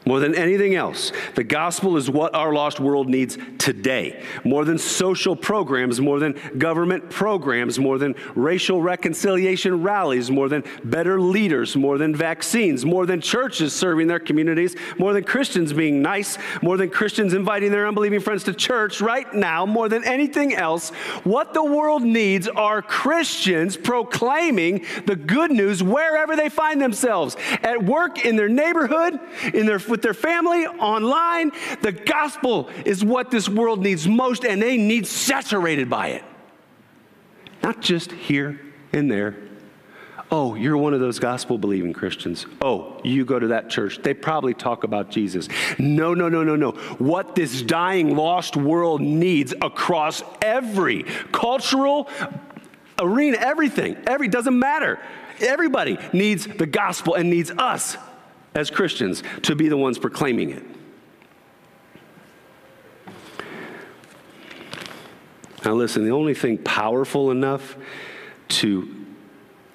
More 0.08 0.22
than 0.22 0.36
anything 0.36 0.74
else, 0.74 1.12
the 1.36 1.44
gospel 1.44 1.98
is 1.98 2.10
what 2.10 2.34
our 2.34 2.54
lost 2.54 2.80
world 2.80 3.10
needs 3.10 3.38
today. 3.58 4.24
More 4.46 4.64
than 4.64 4.78
social 4.78 5.36
programs, 5.36 6.00
more 6.00 6.18
than 6.18 6.40
government 6.58 7.10
programs, 7.10 7.78
more 7.78 7.98
than 7.98 8.16
racial 8.34 8.82
reconciliation 8.82 9.84
rallies, 9.84 10.32
more 10.32 10.48
than 10.48 10.64
better 10.86 11.20
leaders, 11.20 11.76
more 11.76 11.98
than 11.98 12.16
vaccines, 12.16 12.86
more 12.86 13.06
than 13.06 13.20
churches 13.20 13.74
serving 13.74 14.08
their 14.08 14.20
communities, 14.20 14.78
more 14.98 15.12
than 15.12 15.26
Christians 15.26 15.74
being 15.74 16.02
nice, 16.02 16.38
more 16.62 16.78
than 16.78 16.90
Christians 16.90 17.34
inviting 17.34 17.72
their 17.72 17.86
unbelieving 17.86 18.22
friends 18.22 18.46
to 18.46 18.54
church. 18.54 19.02
Right 19.02 19.34
now, 19.34 19.66
more 19.66 19.90
than 19.90 20.06
anything 20.06 20.56
else, 20.56 20.92
what 21.26 21.54
the 21.54 21.66
world 21.66 22.04
needs 22.04 22.48
are 22.48 22.82
Christians 22.82 23.76
proclaiming 23.76 24.86
the 25.06 25.18
good 25.18 25.52
news 25.52 25.84
wherever 25.84 26.38
they 26.38 26.48
find 26.48 26.82
themselves 26.82 27.36
at 27.62 27.84
work, 27.84 28.24
in 28.24 28.38
their 28.38 28.48
neighborhood, 28.48 29.20
in 29.54 29.66
their 29.66 29.80
with 29.98 30.04
their 30.04 30.14
family, 30.14 30.68
online. 30.68 31.52
The 31.82 31.92
gospel 31.92 32.70
is 32.86 33.04
what 33.04 33.32
this 33.32 33.50
world 33.50 33.82
needs 33.82 34.08
most, 34.08 34.46
and 34.46 34.62
they 34.62 34.78
need 34.78 35.08
saturated 35.08 35.90
by 35.90 36.10
it. 36.10 36.24
Not 37.64 37.82
just 37.82 38.12
here 38.12 38.62
and 38.94 39.10
there. 39.10 39.36
Oh, 40.30 40.54
you're 40.54 40.78
one 40.78 40.94
of 40.94 41.00
those 41.00 41.18
gospel 41.18 41.58
believing 41.58 41.94
Christians. 41.94 42.46
Oh, 42.62 43.02
you 43.04 43.26
go 43.26 43.40
to 43.40 43.48
that 43.48 43.72
church. 43.72 44.00
They 44.04 44.14
probably 44.14 44.54
talk 44.54 44.84
about 44.84 45.10
Jesus. 45.10 45.50
No, 45.80 46.14
no, 46.14 46.30
no, 46.30 46.44
no, 46.44 46.56
no. 46.56 46.72
What 47.00 47.34
this 47.34 47.64
dying, 47.64 48.16
lost 48.16 48.56
world 48.56 49.02
needs 49.02 49.56
across 49.64 50.22
every 50.44 51.06
cultural 51.32 52.08
arena, 53.00 53.38
everything, 53.38 53.98
every 54.06 54.28
doesn't 54.28 54.60
matter. 54.60 55.00
Everybody 55.40 55.98
needs 56.14 56.46
the 56.46 56.68
gospel 56.68 57.16
and 57.16 57.32
needs 57.32 57.50
us 57.50 57.98
as 58.58 58.72
Christians 58.72 59.22
to 59.44 59.56
be 59.56 59.70
the 59.70 59.78
ones 59.78 60.00
proclaiming 60.00 60.50
it. 60.50 60.64
Now, 65.64 65.74
listen, 65.74 66.04
the 66.04 66.12
only 66.12 66.34
thing 66.34 66.58
powerful 66.58 67.30
enough 67.30 67.76
to 68.50 69.06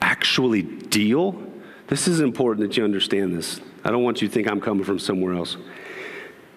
actually 0.01 0.63
deal, 0.63 1.41
this 1.87 2.09
is 2.09 2.21
important 2.21 2.67
that 2.67 2.77
you 2.77 2.83
understand 2.83 3.37
this. 3.37 3.61
I 3.85 3.91
don't 3.91 4.03
want 4.03 4.21
you 4.21 4.29
to 4.29 4.35
think 4.35 4.51
I'm 4.51 4.61
coming 4.61 4.85
from 4.85 4.99
somewhere 4.99 5.35
else. 5.35 5.57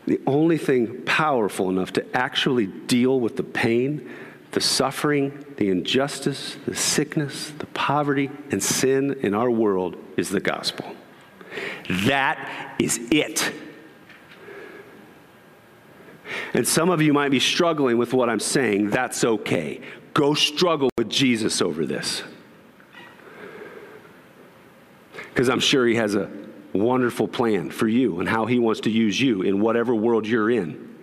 The 0.07 0.19
only 0.25 0.57
thing 0.57 1.03
powerful 1.03 1.69
enough 1.69 1.93
to 1.93 2.17
actually 2.17 2.67
deal 2.67 3.19
with 3.19 3.35
the 3.35 3.43
pain, 3.43 4.09
the 4.51 4.61
suffering, 4.61 5.45
the 5.57 5.69
injustice, 5.69 6.57
the 6.65 6.75
sickness, 6.75 7.51
the 7.57 7.65
poverty, 7.67 8.31
and 8.51 8.63
sin 8.63 9.17
in 9.21 9.33
our 9.33 9.51
world 9.51 9.97
is 10.17 10.29
the 10.29 10.39
gospel. 10.39 10.95
That 12.05 12.75
is 12.79 12.99
it. 13.11 13.53
And 16.53 16.67
some 16.67 16.89
of 16.89 17.01
you 17.01 17.13
might 17.13 17.29
be 17.29 17.39
struggling 17.39 17.97
with 17.97 18.13
what 18.13 18.29
I'm 18.29 18.39
saying. 18.39 18.89
That's 18.89 19.23
okay. 19.23 19.81
Go 20.13 20.33
struggle 20.33 20.89
with 20.97 21.09
Jesus 21.09 21.61
over 21.61 21.85
this. 21.85 22.23
Because 25.29 25.49
I'm 25.49 25.59
sure 25.59 25.85
He 25.85 25.95
has 25.95 26.15
a 26.15 26.31
wonderful 26.73 27.27
plan 27.27 27.69
for 27.69 27.87
you 27.87 28.19
and 28.19 28.29
how 28.29 28.45
He 28.45 28.59
wants 28.59 28.81
to 28.81 28.89
use 28.89 29.19
you 29.19 29.41
in 29.41 29.59
whatever 29.59 29.93
world 29.93 30.27
you're 30.27 30.49
in 30.49 30.95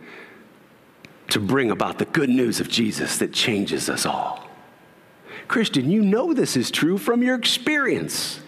to 1.28 1.40
bring 1.40 1.70
about 1.70 1.98
the 1.98 2.04
good 2.06 2.28
news 2.28 2.60
of 2.60 2.68
Jesus 2.68 3.18
that 3.18 3.32
changes 3.32 3.88
us 3.88 4.04
all. 4.04 4.46
Christian, 5.48 5.90
you 5.90 6.02
know 6.02 6.32
this 6.32 6.56
is 6.56 6.70
true 6.70 6.98
from 6.98 7.22
your 7.22 7.34
experience. 7.34 8.40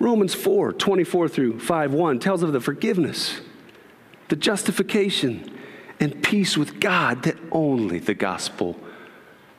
Romans 0.00 0.34
4 0.34 0.72
24 0.72 1.28
through 1.28 1.60
5 1.60 1.92
1 1.92 2.18
tells 2.18 2.42
of 2.42 2.52
the 2.52 2.60
forgiveness, 2.60 3.40
the 4.28 4.36
justification, 4.36 5.58
and 6.00 6.22
peace 6.22 6.56
with 6.56 6.80
God 6.80 7.22
that 7.24 7.36
only 7.52 7.98
the 7.98 8.14
gospel 8.14 8.76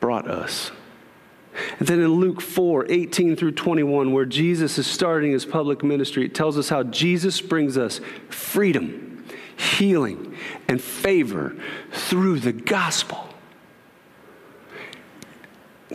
brought 0.00 0.28
us. 0.28 0.72
And 1.78 1.86
then 1.86 2.00
in 2.00 2.08
Luke 2.08 2.40
4 2.40 2.90
18 2.90 3.36
through 3.36 3.52
21, 3.52 4.12
where 4.12 4.24
Jesus 4.24 4.78
is 4.78 4.86
starting 4.86 5.30
his 5.32 5.46
public 5.46 5.84
ministry, 5.84 6.24
it 6.24 6.34
tells 6.34 6.58
us 6.58 6.68
how 6.68 6.82
Jesus 6.82 7.40
brings 7.40 7.78
us 7.78 8.00
freedom, 8.28 9.24
healing, 9.56 10.36
and 10.66 10.80
favor 10.80 11.54
through 11.92 12.40
the 12.40 12.52
gospel. 12.52 13.31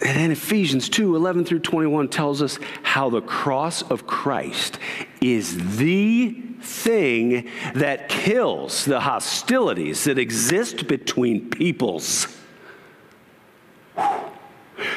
And 0.06 0.18
then 0.18 0.32
Ephesians 0.32 0.90
2 0.90 1.16
11 1.16 1.46
through 1.46 1.60
21 1.60 2.10
tells 2.10 2.42
us 2.42 2.60
how 2.84 3.10
the 3.10 3.22
cross 3.22 3.82
of 3.84 4.06
Christ 4.06 4.80
is 5.22 5.78
the 5.78 6.42
thing 6.62 7.50
that 7.76 8.10
kills 8.10 8.86
the 8.86 9.00
hostilities 9.00 10.04
that 10.06 10.18
exist 10.18 10.88
between 10.88 11.50
peoples. 11.50 12.28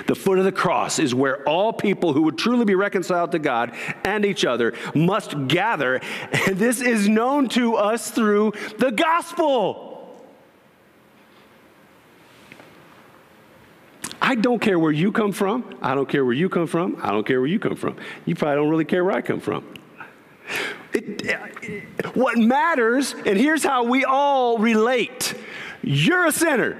The 0.06 0.14
foot 0.14 0.38
of 0.38 0.44
the 0.44 0.52
cross 0.52 0.98
is 0.98 1.14
where 1.14 1.46
all 1.48 1.72
people 1.72 2.12
who 2.12 2.22
would 2.22 2.36
truly 2.36 2.64
be 2.64 2.74
reconciled 2.74 3.32
to 3.32 3.38
God 3.38 3.74
and 4.04 4.24
each 4.24 4.44
other 4.44 4.74
must 4.94 5.48
gather. 5.48 6.00
And 6.32 6.58
this 6.58 6.80
is 6.80 7.08
known 7.08 7.48
to 7.50 7.76
us 7.76 8.10
through 8.10 8.52
the 8.78 8.90
gospel. 8.90 9.89
I 14.30 14.36
don't 14.36 14.60
care 14.60 14.78
where 14.78 14.92
you 14.92 15.10
come 15.10 15.32
from. 15.32 15.76
I 15.82 15.96
don't 15.96 16.08
care 16.08 16.24
where 16.24 16.32
you 16.32 16.48
come 16.48 16.68
from. 16.68 16.96
I 17.02 17.10
don't 17.10 17.26
care 17.26 17.40
where 17.40 17.48
you 17.48 17.58
come 17.58 17.74
from. 17.74 17.96
You 18.26 18.36
probably 18.36 18.58
don't 18.58 18.68
really 18.68 18.84
care 18.84 19.04
where 19.04 19.12
I 19.12 19.22
come 19.22 19.40
from. 19.40 19.64
It, 20.92 21.22
it, 21.24 22.16
what 22.16 22.38
matters, 22.38 23.12
and 23.26 23.36
here's 23.36 23.64
how 23.64 23.82
we 23.82 24.04
all 24.04 24.56
relate 24.58 25.34
you're 25.82 26.26
a 26.26 26.30
sinner. 26.30 26.78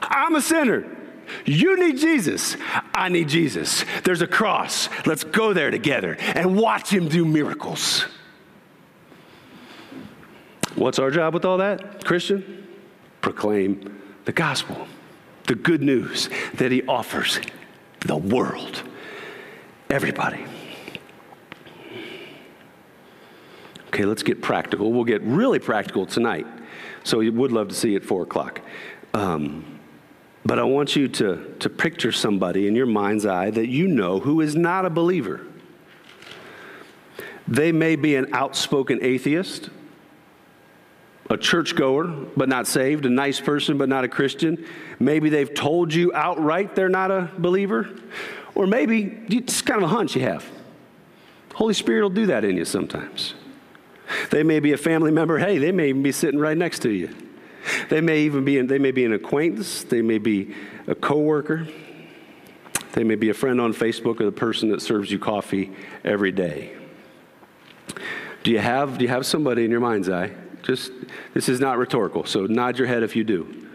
I'm 0.00 0.36
a 0.36 0.40
sinner. 0.40 0.86
You 1.44 1.76
need 1.76 1.98
Jesus. 1.98 2.56
I 2.94 3.08
need 3.08 3.30
Jesus. 3.30 3.84
There's 4.04 4.22
a 4.22 4.28
cross. 4.28 4.88
Let's 5.06 5.24
go 5.24 5.52
there 5.52 5.72
together 5.72 6.16
and 6.20 6.56
watch 6.56 6.90
him 6.90 7.08
do 7.08 7.24
miracles. 7.24 8.04
What's 10.76 11.00
our 11.00 11.10
job 11.10 11.34
with 11.34 11.44
all 11.44 11.58
that, 11.58 12.04
Christian? 12.04 12.68
Proclaim 13.22 14.00
the 14.24 14.32
gospel 14.32 14.86
the 15.46 15.54
good 15.54 15.82
news 15.82 16.28
that 16.54 16.72
he 16.72 16.82
offers 16.86 17.40
the 18.00 18.16
world, 18.16 18.82
everybody. 19.90 20.44
Okay, 23.88 24.04
let's 24.04 24.22
get 24.22 24.42
practical. 24.42 24.92
We'll 24.92 25.04
get 25.04 25.22
really 25.22 25.58
practical 25.58 26.04
tonight. 26.06 26.46
So 27.04 27.20
you 27.20 27.32
would 27.32 27.52
love 27.52 27.68
to 27.68 27.74
see 27.74 27.90
you 27.90 27.96
at 27.96 28.04
4 28.04 28.24
o'clock. 28.24 28.60
Um, 29.14 29.80
but 30.44 30.58
I 30.58 30.64
want 30.64 30.94
you 30.94 31.08
to, 31.08 31.56
to 31.60 31.70
picture 31.70 32.12
somebody 32.12 32.68
in 32.68 32.76
your 32.76 32.86
mind's 32.86 33.26
eye 33.26 33.50
that 33.50 33.68
you 33.68 33.88
know 33.88 34.20
who 34.20 34.40
is 34.40 34.54
not 34.54 34.84
a 34.84 34.90
believer. 34.90 35.46
They 37.48 37.72
may 37.72 37.96
be 37.96 38.16
an 38.16 38.32
outspoken 38.32 38.98
atheist. 39.02 39.70
A 41.28 41.36
churchgoer 41.36 42.04
but 42.36 42.48
not 42.48 42.66
saved, 42.66 43.06
a 43.06 43.10
nice 43.10 43.40
person 43.40 43.78
but 43.78 43.88
not 43.88 44.04
a 44.04 44.08
Christian. 44.08 44.64
Maybe 44.98 45.28
they've 45.28 45.52
told 45.52 45.92
you 45.92 46.12
outright 46.14 46.74
they're 46.74 46.88
not 46.88 47.10
a 47.10 47.30
believer. 47.38 47.88
Or 48.54 48.66
maybe 48.66 49.24
it's 49.28 49.60
kind 49.60 49.82
of 49.82 49.90
a 49.90 49.94
hunch 49.94 50.16
you 50.16 50.22
have. 50.22 50.44
Holy 51.54 51.74
Spirit 51.74 52.02
will 52.02 52.10
do 52.10 52.26
that 52.26 52.44
in 52.44 52.56
you 52.56 52.64
sometimes. 52.64 53.34
They 54.30 54.42
may 54.42 54.60
be 54.60 54.72
a 54.72 54.78
family 54.78 55.10
member. 55.10 55.38
Hey, 55.38 55.58
they 55.58 55.72
may 55.72 55.88
even 55.88 56.02
be 56.02 56.12
sitting 56.12 56.38
right 56.38 56.56
next 56.56 56.80
to 56.80 56.90
you. 56.90 57.14
They 57.88 58.00
may 58.00 58.20
even 58.20 58.44
be, 58.44 58.60
they 58.60 58.78
may 58.78 58.92
be 58.92 59.04
an 59.04 59.12
acquaintance. 59.12 59.82
They 59.82 60.02
may 60.02 60.18
be 60.18 60.54
a 60.86 60.94
coworker. 60.94 61.66
They 62.92 63.04
may 63.04 63.16
be 63.16 63.28
a 63.28 63.34
friend 63.34 63.60
on 63.60 63.74
Facebook 63.74 64.20
or 64.20 64.24
the 64.24 64.32
person 64.32 64.70
that 64.70 64.80
serves 64.80 65.10
you 65.10 65.18
coffee 65.18 65.72
every 66.04 66.32
day. 66.32 66.74
Do 68.42 68.52
you 68.52 68.58
have, 68.58 68.98
do 68.98 69.04
you 69.04 69.08
have 69.08 69.26
somebody 69.26 69.64
in 69.64 69.70
your 69.70 69.80
mind's 69.80 70.08
eye? 70.08 70.30
Just, 70.66 70.90
this 71.32 71.48
is 71.48 71.60
not 71.60 71.78
rhetorical, 71.78 72.24
so 72.24 72.46
nod 72.46 72.76
your 72.76 72.88
head 72.88 73.04
if 73.04 73.14
you 73.14 73.22
do. 73.22 73.68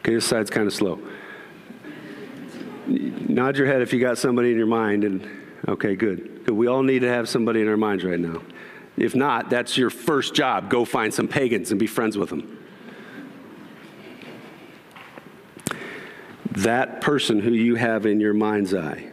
Okay, 0.00 0.12
this 0.14 0.26
side's 0.26 0.50
kind 0.50 0.66
of 0.66 0.74
slow. 0.74 1.00
Nod 2.86 3.56
your 3.56 3.66
head 3.66 3.80
if 3.80 3.94
you 3.94 4.00
got 4.00 4.18
somebody 4.18 4.50
in 4.50 4.58
your 4.58 4.66
mind, 4.66 5.04
and 5.04 5.26
okay, 5.68 5.96
good. 5.96 6.50
We 6.50 6.66
all 6.66 6.82
need 6.82 6.98
to 6.98 7.08
have 7.08 7.30
somebody 7.30 7.62
in 7.62 7.68
our 7.68 7.78
minds 7.78 8.04
right 8.04 8.20
now. 8.20 8.42
If 8.98 9.14
not, 9.14 9.48
that's 9.48 9.78
your 9.78 9.88
first 9.88 10.34
job. 10.34 10.68
Go 10.68 10.84
find 10.84 11.12
some 11.12 11.28
pagans 11.28 11.70
and 11.70 11.80
be 11.80 11.86
friends 11.86 12.18
with 12.18 12.28
them. 12.28 12.58
That 16.50 17.00
person 17.00 17.40
who 17.40 17.52
you 17.52 17.76
have 17.76 18.04
in 18.04 18.20
your 18.20 18.34
mind's 18.34 18.74
eye 18.74 19.10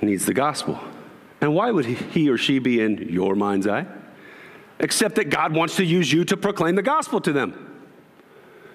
needs 0.00 0.26
the 0.26 0.34
gospel. 0.34 0.78
And 1.44 1.54
why 1.54 1.70
would 1.70 1.84
he 1.84 2.30
or 2.30 2.38
she 2.38 2.58
be 2.58 2.80
in 2.80 3.10
your 3.10 3.34
mind's 3.34 3.66
eye? 3.66 3.84
Except 4.80 5.16
that 5.16 5.28
God 5.28 5.54
wants 5.54 5.76
to 5.76 5.84
use 5.84 6.10
you 6.10 6.24
to 6.24 6.38
proclaim 6.38 6.74
the 6.74 6.82
gospel 6.82 7.20
to 7.20 7.34
them. 7.34 7.82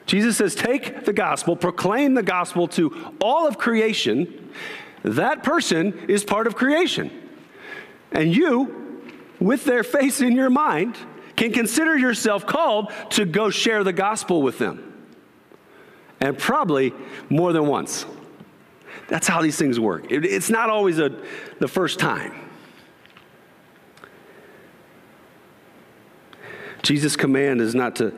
Jesus 0.06 0.38
says, 0.38 0.54
Take 0.54 1.04
the 1.04 1.12
gospel, 1.12 1.56
proclaim 1.56 2.14
the 2.14 2.22
gospel 2.22 2.68
to 2.68 3.16
all 3.22 3.48
of 3.48 3.58
creation. 3.58 4.52
That 5.02 5.42
person 5.42 6.06
is 6.08 6.24
part 6.24 6.46
of 6.46 6.56
creation. 6.56 7.10
And 8.12 8.36
you, 8.36 9.02
with 9.40 9.66
their 9.66 9.84
face 9.84 10.22
in 10.22 10.36
your 10.36 10.52
mind, 10.52 10.96
can 11.36 11.52
consider 11.52 11.98
yourself 11.98 12.46
called 12.46 12.92
to 13.10 13.26
go 13.26 13.50
share 13.50 13.84
the 13.84 13.94
gospel 13.94 14.44
with 14.44 14.60
them. 14.60 15.08
And 16.20 16.38
probably 16.38 16.94
more 17.32 17.52
than 17.52 17.66
once. 17.66 18.06
That's 19.08 19.28
how 19.28 19.42
these 19.42 19.58
things 19.58 19.80
work. 19.80 20.06
it's 20.12 20.52
not 20.52 20.70
always 20.70 21.00
a, 21.00 21.20
the 21.58 21.68
first 21.68 21.98
time. 21.98 22.46
Jesus' 26.82 27.16
command 27.16 27.62
is 27.62 27.76
not 27.76 27.96
to 27.98 28.14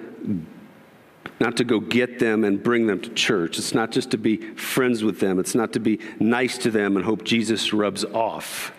not 1.39 1.58
to 1.58 1.63
go 1.63 1.80
get 1.80 2.19
them 2.19 2.43
and 2.43 2.62
bring 2.62 2.86
them 2.86 3.02
to 3.02 3.10
church. 3.10 3.58
It's 3.58 3.74
not 3.74 3.91
just 3.91 4.12
to 4.12 4.17
be 4.17 4.38
friends 4.56 5.04
with 5.04 5.19
them. 5.19 5.39
It's 5.39 5.56
not 5.56 5.74
to 5.74 5.80
be 5.80 6.00
nice 6.19 6.58
to 6.60 6.71
them 6.71 6.95
and 6.95 7.04
hope 7.04 7.24
Jesus 7.24 7.74
rubs 7.74 8.06
off, 8.06 8.71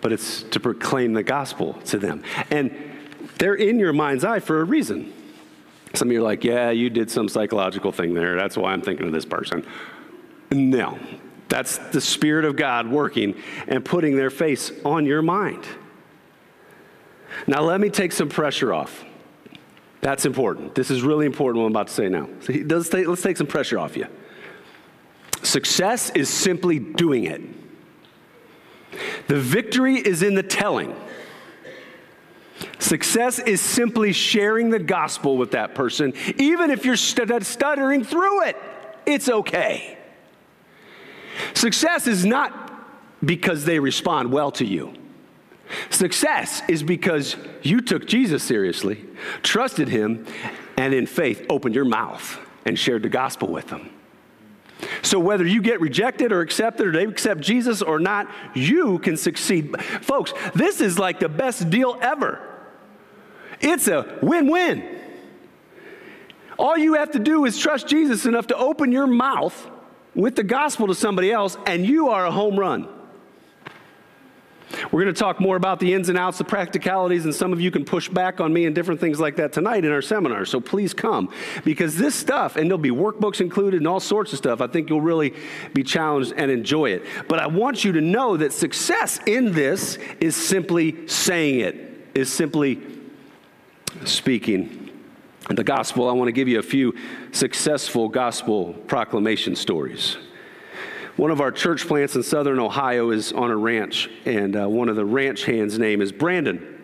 but 0.00 0.12
it's 0.12 0.42
to 0.42 0.58
proclaim 0.58 1.12
the 1.12 1.22
gospel 1.22 1.74
to 1.86 1.98
them. 1.98 2.24
And 2.50 2.76
they're 3.38 3.54
in 3.54 3.78
your 3.78 3.92
mind's 3.92 4.24
eye 4.24 4.40
for 4.40 4.60
a 4.60 4.64
reason. 4.64 5.12
Some 5.94 6.08
of 6.08 6.12
you 6.12 6.20
are 6.20 6.24
like, 6.24 6.44
yeah, 6.44 6.70
you 6.70 6.90
did 6.90 7.10
some 7.10 7.28
psychological 7.28 7.92
thing 7.92 8.14
there. 8.14 8.36
That's 8.36 8.56
why 8.56 8.72
I'm 8.72 8.82
thinking 8.82 9.06
of 9.06 9.12
this 9.12 9.24
person. 9.24 9.64
No, 10.50 10.98
that's 11.48 11.78
the 11.78 12.00
Spirit 12.00 12.44
of 12.44 12.56
God 12.56 12.88
working 12.88 13.36
and 13.68 13.84
putting 13.84 14.16
their 14.16 14.30
face 14.30 14.72
on 14.84 15.06
your 15.06 15.22
mind. 15.22 15.64
Now, 17.46 17.62
let 17.62 17.80
me 17.80 17.90
take 17.90 18.12
some 18.12 18.28
pressure 18.28 18.72
off. 18.72 19.04
That's 20.00 20.24
important. 20.24 20.74
This 20.74 20.90
is 20.90 21.02
really 21.02 21.26
important 21.26 21.60
what 21.60 21.66
I'm 21.66 21.72
about 21.72 21.88
to 21.88 21.92
say 21.92 22.08
now. 22.08 22.28
So 22.40 22.52
let's 22.52 22.88
take, 22.88 23.06
let's 23.06 23.22
take 23.22 23.36
some 23.36 23.46
pressure 23.46 23.78
off 23.78 23.96
you. 23.96 24.06
Success 25.42 26.10
is 26.10 26.28
simply 26.28 26.78
doing 26.78 27.24
it. 27.24 27.40
The 29.28 29.38
victory 29.38 29.96
is 29.96 30.22
in 30.22 30.34
the 30.34 30.42
telling. 30.42 30.94
Success 32.78 33.38
is 33.38 33.60
simply 33.60 34.12
sharing 34.12 34.70
the 34.70 34.78
gospel 34.78 35.36
with 35.36 35.52
that 35.52 35.74
person, 35.74 36.12
even 36.38 36.70
if 36.70 36.84
you're 36.84 36.96
stuttering 36.96 38.04
through 38.04 38.44
it. 38.44 38.56
It's 39.04 39.28
okay. 39.28 39.98
Success 41.54 42.06
is 42.06 42.24
not 42.24 42.64
because 43.24 43.64
they 43.64 43.78
respond 43.78 44.32
well 44.32 44.50
to 44.52 44.64
you. 44.64 44.92
Success 45.90 46.62
is 46.68 46.82
because 46.82 47.36
you 47.62 47.80
took 47.80 48.06
Jesus 48.06 48.42
seriously, 48.42 49.04
trusted 49.42 49.88
him, 49.88 50.26
and 50.76 50.94
in 50.94 51.06
faith 51.06 51.44
opened 51.48 51.74
your 51.74 51.84
mouth 51.84 52.38
and 52.64 52.78
shared 52.78 53.02
the 53.02 53.08
gospel 53.08 53.48
with 53.48 53.68
them. 53.68 53.90
So, 55.02 55.18
whether 55.18 55.44
you 55.44 55.60
get 55.60 55.80
rejected 55.80 56.30
or 56.30 56.40
accepted, 56.40 56.86
or 56.86 56.92
they 56.92 57.04
accept 57.04 57.40
Jesus 57.40 57.82
or 57.82 57.98
not, 57.98 58.30
you 58.54 58.98
can 59.00 59.16
succeed. 59.16 59.80
Folks, 59.82 60.32
this 60.54 60.80
is 60.80 60.98
like 60.98 61.18
the 61.18 61.28
best 61.28 61.68
deal 61.68 61.98
ever. 62.00 62.40
It's 63.60 63.88
a 63.88 64.18
win 64.22 64.48
win. 64.48 64.98
All 66.58 66.76
you 66.76 66.94
have 66.94 67.12
to 67.12 67.18
do 67.18 67.44
is 67.44 67.58
trust 67.58 67.88
Jesus 67.88 68.26
enough 68.26 68.48
to 68.48 68.56
open 68.56 68.92
your 68.92 69.06
mouth 69.06 69.68
with 70.14 70.36
the 70.36 70.44
gospel 70.44 70.88
to 70.88 70.94
somebody 70.94 71.32
else, 71.32 71.56
and 71.66 71.84
you 71.86 72.08
are 72.08 72.26
a 72.26 72.30
home 72.30 72.58
run. 72.58 72.88
We're 74.90 75.02
going 75.02 75.14
to 75.14 75.18
talk 75.18 75.40
more 75.40 75.56
about 75.56 75.80
the 75.80 75.94
ins 75.94 76.08
and 76.08 76.18
outs, 76.18 76.38
the 76.38 76.44
practicalities, 76.44 77.24
and 77.24 77.34
some 77.34 77.52
of 77.52 77.60
you 77.60 77.70
can 77.70 77.84
push 77.84 78.08
back 78.08 78.40
on 78.40 78.52
me 78.52 78.66
and 78.66 78.74
different 78.74 79.00
things 79.00 79.20
like 79.20 79.36
that 79.36 79.52
tonight 79.52 79.84
in 79.84 79.92
our 79.92 80.02
seminar. 80.02 80.44
So 80.44 80.60
please 80.60 80.94
come 80.94 81.32
because 81.64 81.96
this 81.96 82.14
stuff, 82.14 82.56
and 82.56 82.66
there'll 82.66 82.78
be 82.78 82.90
workbooks 82.90 83.40
included 83.40 83.78
and 83.78 83.88
all 83.88 84.00
sorts 84.00 84.32
of 84.32 84.38
stuff, 84.38 84.60
I 84.60 84.66
think 84.66 84.90
you'll 84.90 85.00
really 85.00 85.34
be 85.74 85.82
challenged 85.82 86.32
and 86.36 86.50
enjoy 86.50 86.90
it. 86.90 87.04
But 87.28 87.38
I 87.38 87.46
want 87.46 87.84
you 87.84 87.92
to 87.92 88.00
know 88.00 88.36
that 88.36 88.52
success 88.52 89.20
in 89.26 89.52
this 89.52 89.98
is 90.20 90.36
simply 90.36 91.06
saying 91.06 91.60
it, 91.60 92.10
is 92.14 92.32
simply 92.32 92.80
speaking 94.04 94.90
the 95.48 95.64
gospel. 95.64 96.08
I 96.08 96.12
want 96.12 96.28
to 96.28 96.32
give 96.32 96.48
you 96.48 96.58
a 96.58 96.62
few 96.62 96.94
successful 97.32 98.08
gospel 98.08 98.74
proclamation 98.86 99.56
stories. 99.56 100.16
One 101.18 101.32
of 101.32 101.40
our 101.40 101.50
church 101.50 101.88
plants 101.88 102.14
in 102.14 102.22
southern 102.22 102.60
Ohio 102.60 103.10
is 103.10 103.32
on 103.32 103.50
a 103.50 103.56
ranch, 103.56 104.08
and 104.24 104.54
uh, 104.54 104.68
one 104.68 104.88
of 104.88 104.94
the 104.94 105.04
ranch 105.04 105.46
hands' 105.46 105.76
name 105.76 106.00
is 106.00 106.12
Brandon. 106.12 106.80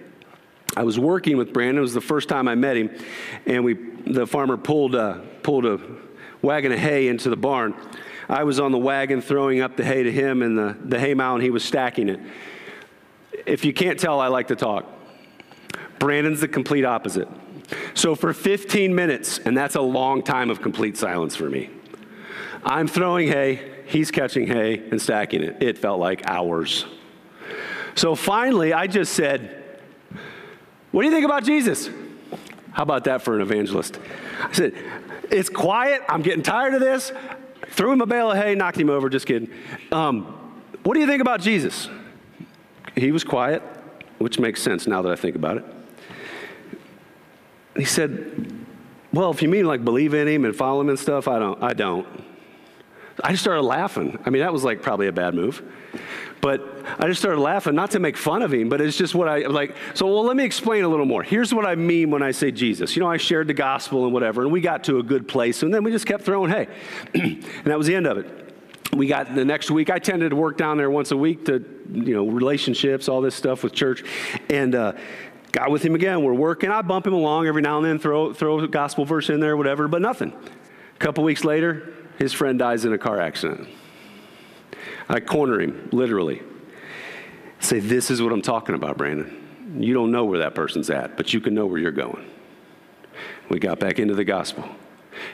I 0.76 0.82
was 0.82 0.98
working 0.98 1.36
with 1.36 1.52
Brandon. 1.52 1.78
It 1.78 1.82
was 1.82 1.94
the 1.94 2.00
first 2.00 2.28
time 2.28 2.48
I 2.48 2.56
met 2.56 2.76
him, 2.76 2.90
and 3.46 3.62
we 3.62 3.74
the 3.74 4.26
farmer 4.26 4.56
pulled 4.56 4.96
a, 4.96 5.24
pulled 5.44 5.66
a 5.66 5.78
wagon 6.42 6.72
of 6.72 6.80
hay 6.80 7.06
into 7.06 7.30
the 7.30 7.36
barn. 7.36 7.76
I 8.28 8.42
was 8.42 8.58
on 8.58 8.72
the 8.72 8.78
wagon 8.78 9.22
throwing 9.22 9.60
up 9.60 9.76
the 9.76 9.84
hay 9.84 10.02
to 10.02 10.10
him, 10.10 10.42
and 10.42 10.58
the, 10.58 10.76
the 10.84 10.98
hay 10.98 11.14
mound 11.14 11.44
he 11.44 11.50
was 11.50 11.64
stacking 11.64 12.08
it. 12.08 12.18
If 13.46 13.64
you 13.64 13.72
can't 13.72 14.00
tell, 14.00 14.18
I 14.18 14.26
like 14.26 14.48
to 14.48 14.56
talk. 14.56 14.84
Brandon's 16.00 16.40
the 16.40 16.48
complete 16.48 16.84
opposite. 16.84 17.28
So 17.94 18.16
for 18.16 18.32
15 18.32 18.92
minutes, 18.96 19.38
and 19.38 19.56
that's 19.56 19.76
a 19.76 19.80
long 19.80 20.24
time 20.24 20.50
of 20.50 20.60
complete 20.60 20.96
silence 20.96 21.36
for 21.36 21.48
me. 21.48 21.70
I'm 22.64 22.88
throwing 22.88 23.28
hay 23.28 23.73
he's 23.86 24.10
catching 24.10 24.46
hay 24.46 24.82
and 24.90 25.00
stacking 25.00 25.42
it. 25.42 25.62
It 25.62 25.78
felt 25.78 26.00
like 26.00 26.28
hours. 26.28 26.86
So 27.94 28.14
finally, 28.14 28.72
I 28.72 28.86
just 28.86 29.12
said, 29.12 29.64
What 30.90 31.02
do 31.02 31.08
you 31.08 31.14
think 31.14 31.24
about 31.24 31.44
Jesus? 31.44 31.88
How 32.72 32.82
about 32.82 33.04
that 33.04 33.22
for 33.22 33.36
an 33.36 33.42
evangelist? 33.42 33.98
I 34.40 34.52
said, 34.52 34.74
It's 35.30 35.48
quiet. 35.48 36.02
I'm 36.08 36.22
getting 36.22 36.42
tired 36.42 36.74
of 36.74 36.80
this. 36.80 37.12
Threw 37.68 37.92
him 37.92 38.00
a 38.00 38.06
bale 38.06 38.30
of 38.30 38.36
hay, 38.36 38.54
knocked 38.54 38.78
him 38.78 38.90
over. 38.90 39.08
Just 39.08 39.26
kidding. 39.26 39.50
Um, 39.90 40.24
what 40.82 40.94
do 40.94 41.00
you 41.00 41.06
think 41.06 41.22
about 41.22 41.40
Jesus? 41.40 41.88
He 42.94 43.10
was 43.10 43.24
quiet, 43.24 43.62
which 44.18 44.38
makes 44.38 44.62
sense 44.62 44.86
now 44.86 45.02
that 45.02 45.10
I 45.10 45.16
think 45.16 45.34
about 45.36 45.58
it. 45.58 45.64
He 47.76 47.84
said, 47.84 48.52
Well, 49.12 49.30
if 49.30 49.42
you 49.42 49.48
mean 49.48 49.66
like 49.66 49.84
believe 49.84 50.14
in 50.14 50.28
him 50.28 50.44
and 50.44 50.54
follow 50.54 50.80
him 50.80 50.88
and 50.88 50.98
stuff, 50.98 51.28
I 51.28 51.38
don't. 51.38 51.62
I 51.62 51.72
don't. 51.72 52.06
I 53.22 53.30
just 53.30 53.42
started 53.42 53.62
laughing. 53.62 54.18
I 54.24 54.30
mean, 54.30 54.42
that 54.42 54.52
was 54.52 54.64
like 54.64 54.82
probably 54.82 55.06
a 55.06 55.12
bad 55.12 55.34
move. 55.34 55.62
But 56.40 56.84
I 56.98 57.06
just 57.06 57.20
started 57.20 57.40
laughing, 57.40 57.74
not 57.74 57.92
to 57.92 58.00
make 58.00 58.18
fun 58.18 58.42
of 58.42 58.52
him, 58.52 58.68
but 58.68 58.80
it's 58.80 58.98
just 58.98 59.14
what 59.14 59.28
I 59.28 59.46
like. 59.46 59.74
So, 59.94 60.06
well, 60.06 60.24
let 60.24 60.36
me 60.36 60.44
explain 60.44 60.84
a 60.84 60.88
little 60.88 61.06
more. 61.06 61.22
Here's 61.22 61.54
what 61.54 61.64
I 61.64 61.74
mean 61.74 62.10
when 62.10 62.22
I 62.22 62.32
say 62.32 62.50
Jesus. 62.50 62.94
You 62.94 63.00
know, 63.00 63.08
I 63.08 63.16
shared 63.16 63.46
the 63.46 63.54
gospel 63.54 64.04
and 64.04 64.12
whatever, 64.12 64.42
and 64.42 64.52
we 64.52 64.60
got 64.60 64.84
to 64.84 64.98
a 64.98 65.02
good 65.02 65.26
place, 65.26 65.62
and 65.62 65.72
then 65.72 65.84
we 65.84 65.90
just 65.90 66.04
kept 66.04 66.24
throwing 66.24 66.50
hay. 66.50 66.68
and 67.14 67.42
that 67.64 67.78
was 67.78 67.86
the 67.86 67.94
end 67.94 68.06
of 68.06 68.18
it. 68.18 68.54
We 68.92 69.06
got 69.06 69.34
the 69.34 69.44
next 69.44 69.70
week. 69.70 69.88
I 69.88 69.98
tended 69.98 70.30
to 70.30 70.36
work 70.36 70.58
down 70.58 70.76
there 70.76 70.90
once 70.90 71.12
a 71.12 71.16
week 71.16 71.46
to, 71.46 71.64
you 71.90 72.14
know, 72.14 72.28
relationships, 72.28 73.08
all 73.08 73.22
this 73.22 73.34
stuff 73.34 73.64
with 73.64 73.72
church. 73.72 74.04
And, 74.50 74.74
uh, 74.74 74.92
got 75.50 75.70
with 75.70 75.82
him 75.82 75.94
again. 75.94 76.22
We're 76.22 76.34
working. 76.34 76.70
I 76.70 76.82
bump 76.82 77.06
him 77.06 77.14
along 77.14 77.46
every 77.46 77.62
now 77.62 77.78
and 77.78 77.86
then, 77.86 77.98
throw, 77.98 78.34
throw 78.34 78.58
a 78.58 78.68
gospel 78.68 79.04
verse 79.04 79.30
in 79.30 79.40
there, 79.40 79.56
whatever, 79.56 79.88
but 79.88 80.02
nothing. 80.02 80.32
A 80.32 80.98
couple 80.98 81.24
weeks 81.24 81.44
later, 81.44 81.94
his 82.18 82.32
friend 82.32 82.58
dies 82.58 82.84
in 82.84 82.92
a 82.92 82.98
car 82.98 83.20
accident. 83.20 83.68
I 85.08 85.20
corner 85.20 85.60
him, 85.60 85.88
literally. 85.92 86.42
Say, 87.60 87.80
This 87.80 88.10
is 88.10 88.22
what 88.22 88.32
I'm 88.32 88.42
talking 88.42 88.74
about, 88.74 88.96
Brandon. 88.96 89.40
You 89.78 89.94
don't 89.94 90.10
know 90.10 90.24
where 90.24 90.38
that 90.40 90.54
person's 90.54 90.90
at, 90.90 91.16
but 91.16 91.32
you 91.32 91.40
can 91.40 91.54
know 91.54 91.66
where 91.66 91.78
you're 91.78 91.90
going. 91.90 92.30
We 93.48 93.58
got 93.58 93.80
back 93.80 93.98
into 93.98 94.14
the 94.14 94.24
gospel. 94.24 94.64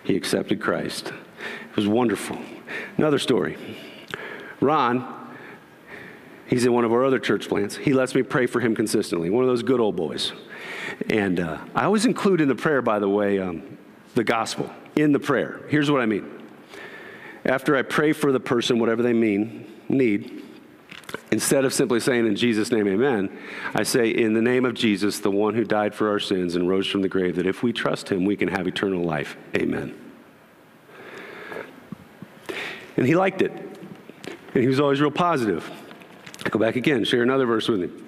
He 0.05 0.17
accepted 0.17 0.61
Christ. 0.61 1.09
It 1.09 1.77
was 1.77 1.87
wonderful. 1.87 2.39
Another 2.97 3.19
story. 3.19 3.57
Ron, 4.61 5.37
he's 6.47 6.65
in 6.65 6.73
one 6.73 6.85
of 6.85 6.93
our 6.93 7.05
other 7.05 7.19
church 7.19 7.49
plants. 7.49 7.77
He 7.77 7.93
lets 7.93 8.15
me 8.15 8.23
pray 8.23 8.47
for 8.47 8.61
him 8.61 8.75
consistently, 8.75 9.31
one 9.31 9.45
of 9.45 9.49
those 9.49 9.63
good 9.63 9.81
old 9.81 9.97
boys. 9.97 10.33
And 11.09 11.41
uh, 11.41 11.59
I 11.75 11.85
always 11.85 12.05
include 12.05 12.41
in 12.41 12.49
the 12.49 12.55
prayer, 12.55 12.83
by 12.83 12.99
the 12.99 13.09
way, 13.09 13.39
um, 13.39 13.79
the 14.15 14.25
gospel 14.25 14.71
in 14.97 15.13
the 15.13 15.21
prayer. 15.21 15.61
Here's 15.69 15.91
what 15.91 16.01
I 16.01 16.07
mean. 16.07 16.40
After 17.45 17.77
I 17.77 17.83
pray 17.83 18.13
for 18.13 18.33
the 18.33 18.41
person, 18.41 18.79
whatever 18.79 19.03
they 19.03 19.13
mean, 19.13 19.67
need, 19.89 20.43
instead 21.31 21.65
of 21.65 21.73
simply 21.73 22.01
saying 22.01 22.27
in 22.27 22.37
Jesus' 22.37 22.71
name, 22.71 22.87
amen, 22.87 23.37
I 23.75 23.83
say, 23.83 24.11
in 24.11 24.35
the 24.35 24.43
name 24.43 24.65
of 24.65 24.75
Jesus, 24.75 25.19
the 25.21 25.31
one 25.31 25.55
who 25.55 25.65
died 25.65 25.95
for 25.95 26.11
our 26.11 26.21
sins 26.21 26.55
and 26.55 26.69
rose 26.69 26.87
from 26.87 27.03
the 27.03 27.09
grave, 27.09 27.37
that 27.37 27.47
if 27.47 27.63
we 27.63 27.73
trust 27.73 28.11
him, 28.11 28.25
we 28.25 28.37
can 28.37 28.49
have 28.49 28.67
eternal 28.67 29.03
life. 29.03 29.37
Amen. 29.57 29.99
And 32.97 33.07
he 33.07 33.15
liked 33.15 33.41
it. 33.41 33.53
And 33.53 34.63
he 34.63 34.67
was 34.67 34.81
always 34.81 35.01
real 35.01 35.11
positive. 35.11 35.71
I 36.45 36.49
go 36.49 36.59
back 36.59 36.77
again, 36.77 37.05
share 37.05 37.23
another 37.23 37.47
verse 37.47 37.69
with 37.69 37.83
him. 37.83 38.07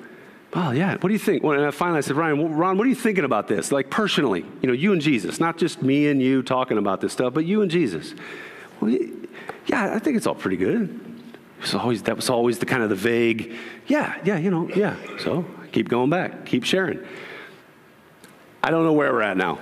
Oh, 0.54 0.70
yeah. 0.70 0.92
What 0.92 1.08
do 1.08 1.12
you 1.12 1.18
think? 1.18 1.42
Well, 1.42 1.56
and 1.56 1.66
I 1.66 1.70
finally 1.70 1.98
I 1.98 2.00
said, 2.02 2.16
Ryan, 2.16 2.54
Ron, 2.54 2.76
what 2.76 2.86
are 2.86 2.90
you 2.90 2.94
thinking 2.94 3.24
about 3.24 3.48
this? 3.48 3.72
Like 3.72 3.88
personally, 3.88 4.44
you 4.60 4.66
know, 4.66 4.74
you 4.74 4.92
and 4.92 5.00
Jesus, 5.00 5.40
not 5.40 5.56
just 5.56 5.80
me 5.82 6.08
and 6.08 6.20
you 6.20 6.42
talking 6.42 6.76
about 6.76 7.00
this 7.00 7.12
stuff, 7.12 7.32
but 7.32 7.46
you 7.46 7.62
and 7.62 7.70
Jesus. 7.70 8.14
Well, 8.80 8.94
yeah, 9.66 9.94
I 9.94 9.98
think 9.98 10.16
it's 10.16 10.26
all 10.26 10.34
pretty 10.34 10.56
good. 10.56 11.00
was 11.60 11.74
always, 11.74 12.02
that 12.02 12.16
was 12.16 12.30
always 12.30 12.58
the 12.58 12.66
kind 12.66 12.82
of 12.82 12.88
the 12.88 12.96
vague, 12.96 13.54
yeah, 13.86 14.18
yeah, 14.24 14.36
you 14.38 14.50
know, 14.50 14.68
yeah. 14.74 14.96
So 15.18 15.44
keep 15.72 15.88
going 15.88 16.10
back, 16.10 16.44
keep 16.44 16.64
sharing. 16.64 17.04
I 18.62 18.70
don't 18.70 18.84
know 18.84 18.92
where 18.92 19.12
we're 19.12 19.22
at 19.22 19.36
now, 19.36 19.58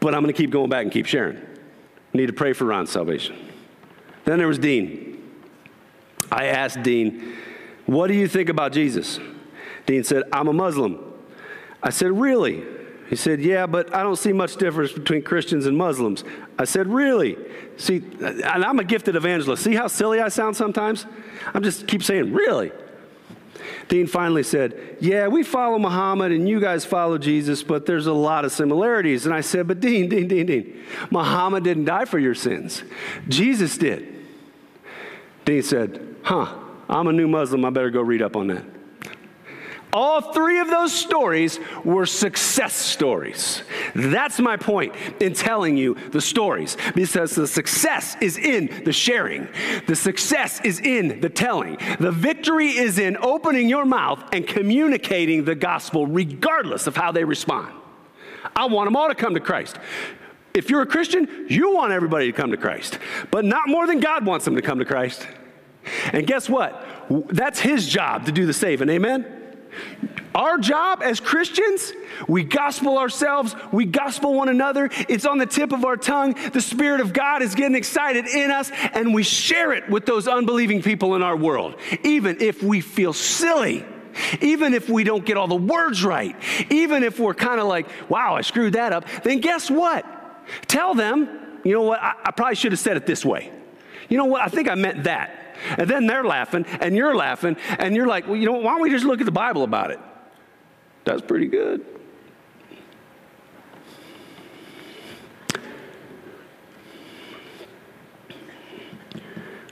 but 0.00 0.14
I'm 0.14 0.22
going 0.22 0.34
to 0.34 0.40
keep 0.40 0.50
going 0.50 0.70
back 0.70 0.82
and 0.82 0.92
keep 0.92 1.06
sharing. 1.06 1.36
I 1.36 2.16
need 2.16 2.26
to 2.26 2.32
pray 2.32 2.52
for 2.52 2.64
Ron's 2.64 2.90
salvation. 2.90 3.36
Then 4.24 4.38
there 4.38 4.48
was 4.48 4.58
Dean. 4.58 5.22
I 6.30 6.46
asked 6.46 6.82
Dean, 6.82 7.36
what 7.86 8.06
do 8.08 8.14
you 8.14 8.28
think 8.28 8.48
about 8.48 8.72
Jesus? 8.72 9.18
Dean 9.86 10.04
said, 10.04 10.24
I'm 10.32 10.48
a 10.48 10.52
Muslim. 10.52 11.02
I 11.82 11.90
said, 11.90 12.12
Really? 12.12 12.64
He 13.10 13.16
said, 13.16 13.40
Yeah, 13.40 13.66
but 13.66 13.92
I 13.92 14.04
don't 14.04 14.16
see 14.16 14.32
much 14.32 14.56
difference 14.56 14.92
between 14.92 15.22
Christians 15.22 15.66
and 15.66 15.76
Muslims. 15.76 16.22
I 16.56 16.64
said, 16.64 16.86
Really? 16.86 17.36
See, 17.76 17.96
and 18.20 18.44
I'm 18.44 18.78
a 18.78 18.84
gifted 18.84 19.16
evangelist. 19.16 19.64
See 19.64 19.74
how 19.74 19.88
silly 19.88 20.20
I 20.20 20.28
sound 20.28 20.56
sometimes? 20.56 21.06
I'm 21.52 21.64
just 21.64 21.88
keep 21.88 22.04
saying, 22.04 22.32
Really? 22.32 22.70
Dean 23.88 24.06
finally 24.06 24.44
said, 24.44 24.96
Yeah, 25.00 25.26
we 25.26 25.42
follow 25.42 25.76
Muhammad 25.76 26.30
and 26.30 26.48
you 26.48 26.60
guys 26.60 26.84
follow 26.84 27.18
Jesus, 27.18 27.64
but 27.64 27.84
there's 27.84 28.06
a 28.06 28.12
lot 28.12 28.44
of 28.44 28.52
similarities. 28.52 29.26
And 29.26 29.34
I 29.34 29.40
said, 29.40 29.66
But 29.66 29.80
Dean, 29.80 30.08
Dean, 30.08 30.28
Dean, 30.28 30.46
Dean, 30.46 30.80
Muhammad 31.10 31.64
didn't 31.64 31.86
die 31.86 32.04
for 32.04 32.20
your 32.20 32.36
sins, 32.36 32.84
Jesus 33.28 33.76
did. 33.76 34.24
Dean 35.44 35.64
said, 35.64 36.16
Huh, 36.22 36.54
I'm 36.88 37.08
a 37.08 37.12
new 37.12 37.26
Muslim. 37.26 37.64
I 37.64 37.70
better 37.70 37.90
go 37.90 38.02
read 38.02 38.22
up 38.22 38.36
on 38.36 38.46
that. 38.46 38.64
All 39.92 40.20
three 40.32 40.60
of 40.60 40.68
those 40.68 40.92
stories 40.92 41.58
were 41.84 42.06
success 42.06 42.74
stories. 42.74 43.62
That's 43.94 44.38
my 44.38 44.56
point 44.56 44.94
in 45.18 45.34
telling 45.34 45.76
you 45.76 45.94
the 46.10 46.20
stories 46.20 46.76
because 46.94 47.34
the 47.34 47.46
success 47.46 48.16
is 48.20 48.36
in 48.38 48.84
the 48.84 48.92
sharing, 48.92 49.48
the 49.86 49.96
success 49.96 50.60
is 50.64 50.80
in 50.80 51.20
the 51.20 51.28
telling. 51.28 51.78
The 51.98 52.12
victory 52.12 52.68
is 52.68 52.98
in 52.98 53.16
opening 53.20 53.68
your 53.68 53.84
mouth 53.84 54.22
and 54.32 54.46
communicating 54.46 55.44
the 55.44 55.54
gospel 55.54 56.06
regardless 56.06 56.86
of 56.86 56.96
how 56.96 57.10
they 57.10 57.24
respond. 57.24 57.74
I 58.54 58.66
want 58.66 58.86
them 58.86 58.96
all 58.96 59.08
to 59.08 59.14
come 59.14 59.34
to 59.34 59.40
Christ. 59.40 59.76
If 60.54 60.70
you're 60.70 60.82
a 60.82 60.86
Christian, 60.86 61.46
you 61.48 61.74
want 61.74 61.92
everybody 61.92 62.26
to 62.26 62.32
come 62.32 62.50
to 62.50 62.56
Christ, 62.56 62.98
but 63.30 63.44
not 63.44 63.68
more 63.68 63.86
than 63.86 64.00
God 64.00 64.26
wants 64.26 64.44
them 64.44 64.56
to 64.56 64.62
come 64.62 64.78
to 64.78 64.84
Christ. 64.84 65.26
And 66.12 66.26
guess 66.26 66.48
what? 66.48 66.84
That's 67.28 67.60
His 67.60 67.88
job 67.88 68.26
to 68.26 68.32
do 68.32 68.46
the 68.46 68.52
saving. 68.52 68.88
Amen? 68.88 69.39
Our 70.34 70.58
job 70.58 71.02
as 71.02 71.18
Christians, 71.18 71.92
we 72.28 72.44
gospel 72.44 72.98
ourselves, 72.98 73.54
we 73.72 73.84
gospel 73.84 74.34
one 74.34 74.48
another. 74.48 74.88
It's 75.08 75.26
on 75.26 75.38
the 75.38 75.46
tip 75.46 75.72
of 75.72 75.84
our 75.84 75.96
tongue. 75.96 76.36
The 76.52 76.60
Spirit 76.60 77.00
of 77.00 77.12
God 77.12 77.42
is 77.42 77.54
getting 77.54 77.74
excited 77.74 78.26
in 78.26 78.50
us, 78.50 78.70
and 78.92 79.12
we 79.12 79.22
share 79.22 79.72
it 79.72 79.88
with 79.90 80.06
those 80.06 80.28
unbelieving 80.28 80.82
people 80.82 81.16
in 81.16 81.22
our 81.22 81.36
world, 81.36 81.76
even 82.04 82.40
if 82.40 82.62
we 82.62 82.80
feel 82.80 83.12
silly. 83.12 83.84
Even 84.40 84.74
if 84.74 84.88
we 84.88 85.04
don't 85.04 85.24
get 85.24 85.36
all 85.36 85.46
the 85.46 85.54
words 85.54 86.02
right, 86.02 86.34
even 86.68 87.04
if 87.04 87.20
we're 87.20 87.32
kind 87.32 87.60
of 87.60 87.68
like, 87.68 87.86
wow, 88.10 88.34
I 88.34 88.40
screwed 88.40 88.72
that 88.72 88.92
up, 88.92 89.04
then 89.22 89.38
guess 89.38 89.70
what? 89.70 90.04
Tell 90.66 90.96
them, 90.96 91.60
you 91.62 91.72
know 91.72 91.82
what, 91.82 92.02
I, 92.02 92.14
I 92.24 92.30
probably 92.32 92.56
should 92.56 92.72
have 92.72 92.80
said 92.80 92.96
it 92.96 93.06
this 93.06 93.24
way. 93.24 93.52
You 94.08 94.16
know 94.16 94.24
what, 94.24 94.42
I 94.42 94.48
think 94.48 94.68
I 94.68 94.74
meant 94.74 95.04
that. 95.04 95.39
And 95.76 95.88
then 95.88 96.06
they're 96.06 96.24
laughing, 96.24 96.64
and 96.80 96.96
you're 96.96 97.14
laughing, 97.14 97.56
and 97.78 97.94
you're 97.94 98.06
like, 98.06 98.26
well, 98.26 98.36
you 98.36 98.46
know, 98.46 98.52
why 98.52 98.72
don't 98.72 98.82
we 98.82 98.90
just 98.90 99.04
look 99.04 99.20
at 99.20 99.26
the 99.26 99.32
Bible 99.32 99.62
about 99.62 99.90
it? 99.90 99.98
That's 101.04 101.22
pretty 101.22 101.46
good. 101.46 101.84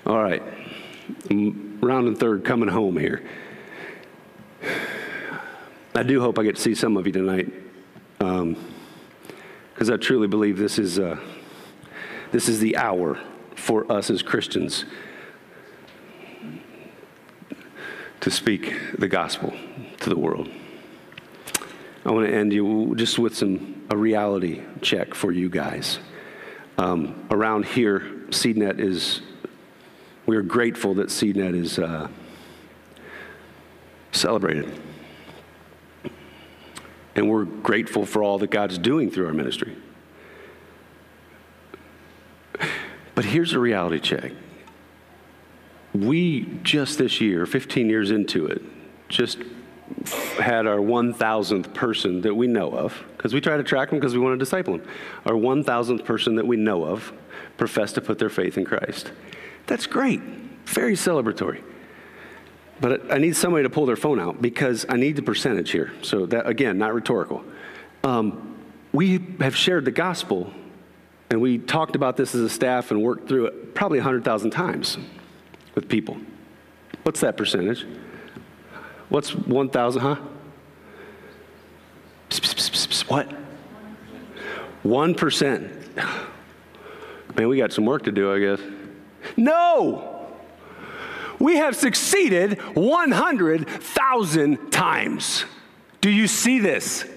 All 0.06 0.22
right, 0.22 0.42
round 1.30 2.08
and 2.08 2.18
third 2.18 2.42
coming 2.42 2.68
home 2.70 2.96
here. 2.96 3.28
I 5.94 6.02
do 6.02 6.20
hope 6.20 6.38
I 6.38 6.44
get 6.44 6.56
to 6.56 6.62
see 6.62 6.74
some 6.74 6.96
of 6.96 7.06
you 7.06 7.12
tonight, 7.12 7.52
because 8.18 8.40
um, 8.40 8.56
I 9.80 9.96
truly 9.98 10.28
believe 10.28 10.56
this 10.56 10.78
is 10.78 10.98
uh, 10.98 11.18
this 12.32 12.48
is 12.48 12.58
the 12.60 12.76
hour 12.78 13.18
for 13.54 13.90
us 13.92 14.08
as 14.08 14.22
Christians 14.22 14.86
to 18.20 18.30
speak 18.30 18.74
the 18.98 19.08
gospel 19.08 19.52
to 20.00 20.10
the 20.10 20.18
world. 20.18 20.48
I 22.04 22.10
want 22.10 22.26
to 22.26 22.34
end 22.34 22.52
you 22.52 22.94
just 22.96 23.18
with 23.18 23.36
some 23.36 23.86
a 23.90 23.96
reality 23.96 24.62
check 24.80 25.14
for 25.14 25.32
you 25.32 25.48
guys. 25.48 25.98
Um, 26.76 27.26
around 27.30 27.64
here, 27.64 28.00
SeedNet 28.28 28.78
is. 28.78 29.20
We 30.26 30.36
are 30.36 30.42
grateful 30.42 30.94
that 30.94 31.08
SeedNet 31.08 31.54
is 31.54 31.78
uh, 31.78 32.08
celebrated, 34.12 34.78
and 37.14 37.30
we're 37.30 37.44
grateful 37.44 38.04
for 38.04 38.22
all 38.22 38.38
that 38.38 38.50
God's 38.50 38.76
doing 38.78 39.10
through 39.10 39.26
our 39.26 39.32
ministry. 39.32 39.76
But 43.14 43.24
here's 43.24 43.52
a 43.52 43.58
reality 43.58 43.98
check 43.98 44.32
we 46.06 46.58
just 46.62 46.98
this 46.98 47.20
year, 47.20 47.46
15 47.46 47.88
years 47.88 48.10
into 48.10 48.46
it, 48.46 48.62
just 49.08 49.38
had 50.38 50.66
our 50.66 50.78
1,000th 50.78 51.74
person 51.74 52.20
that 52.22 52.34
we 52.34 52.46
know 52.46 52.70
of, 52.70 53.04
because 53.16 53.32
we 53.32 53.40
try 53.40 53.56
to 53.56 53.62
track 53.62 53.90
them 53.90 53.98
because 53.98 54.14
we 54.14 54.20
want 54.20 54.34
to 54.34 54.38
disciple 54.38 54.78
them. 54.78 54.88
Our 55.24 55.32
1,000th 55.32 56.04
person 56.04 56.36
that 56.36 56.46
we 56.46 56.56
know 56.56 56.84
of 56.84 57.12
profess 57.56 57.92
to 57.94 58.00
put 58.00 58.18
their 58.18 58.28
faith 58.28 58.58
in 58.58 58.64
Christ. 58.64 59.12
That's 59.66 59.86
great, 59.86 60.20
very 60.66 60.94
celebratory. 60.94 61.62
But 62.80 63.12
I 63.12 63.18
need 63.18 63.34
somebody 63.34 63.64
to 63.64 63.70
pull 63.70 63.86
their 63.86 63.96
phone 63.96 64.20
out 64.20 64.40
because 64.40 64.86
I 64.88 64.96
need 64.96 65.16
the 65.16 65.22
percentage 65.22 65.72
here. 65.72 65.92
So, 66.02 66.26
that 66.26 66.46
again, 66.46 66.78
not 66.78 66.94
rhetorical. 66.94 67.42
Um, 68.04 68.56
we 68.92 69.20
have 69.40 69.56
shared 69.56 69.84
the 69.84 69.90
gospel 69.90 70.52
and 71.30 71.40
we 71.40 71.58
talked 71.58 71.96
about 71.96 72.16
this 72.16 72.34
as 72.34 72.40
a 72.40 72.48
staff 72.48 72.90
and 72.90 73.02
worked 73.02 73.28
through 73.28 73.46
it 73.46 73.74
probably 73.74 73.98
100,000 73.98 74.50
times 74.50 74.96
with 75.78 75.88
people. 75.88 76.16
What's 77.04 77.20
that 77.20 77.36
percentage? 77.36 77.86
What's 79.10 79.32
1,000, 79.32 80.02
huh? 80.02 80.16
Psst, 82.28 82.40
psst, 82.40 82.70
psst, 82.88 83.08
what? 83.08 83.32
1%. 84.82 85.96
Man, 87.36 87.48
we 87.48 87.58
got 87.58 87.72
some 87.72 87.86
work 87.86 88.02
to 88.02 88.10
do, 88.10 88.32
I 88.32 88.40
guess. 88.40 88.60
No! 89.36 90.26
We 91.38 91.58
have 91.58 91.76
succeeded 91.76 92.58
100,000 92.74 94.72
times. 94.72 95.44
Do 96.00 96.10
you 96.10 96.26
see 96.26 96.58
this? 96.58 97.08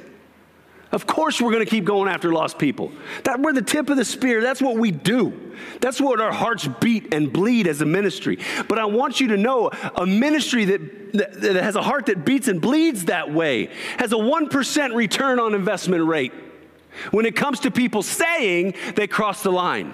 Of 0.91 1.07
course, 1.07 1.41
we're 1.41 1.51
going 1.51 1.63
to 1.63 1.69
keep 1.69 1.85
going 1.85 2.09
after 2.09 2.33
lost 2.33 2.59
people. 2.59 2.91
That 3.23 3.39
we're 3.39 3.53
the 3.53 3.61
tip 3.61 3.89
of 3.89 3.97
the 3.97 4.05
spear. 4.05 4.41
That's 4.41 4.61
what 4.61 4.77
we 4.77 4.91
do. 4.91 5.55
That's 5.79 6.01
what 6.01 6.19
our 6.19 6.31
hearts 6.31 6.67
beat 6.79 7.13
and 7.13 7.31
bleed 7.31 7.67
as 7.67 7.81
a 7.81 7.85
ministry. 7.85 8.39
But 8.67 8.77
I 8.77 8.85
want 8.85 9.19
you 9.19 9.29
to 9.29 9.37
know 9.37 9.69
a 9.95 10.05
ministry 10.05 10.65
that, 10.65 11.13
that, 11.13 11.41
that 11.41 11.55
has 11.55 11.75
a 11.75 11.81
heart 11.81 12.07
that 12.07 12.25
beats 12.25 12.47
and 12.47 12.61
bleeds 12.61 13.05
that 13.05 13.33
way 13.33 13.69
has 13.97 14.11
a 14.11 14.17
1% 14.17 14.95
return 14.95 15.39
on 15.39 15.53
investment 15.53 16.05
rate 16.05 16.33
when 17.11 17.25
it 17.25 17.35
comes 17.35 17.61
to 17.61 17.71
people 17.71 18.03
saying 18.03 18.73
they 18.95 19.07
crossed 19.07 19.43
the 19.43 19.51
line. 19.51 19.93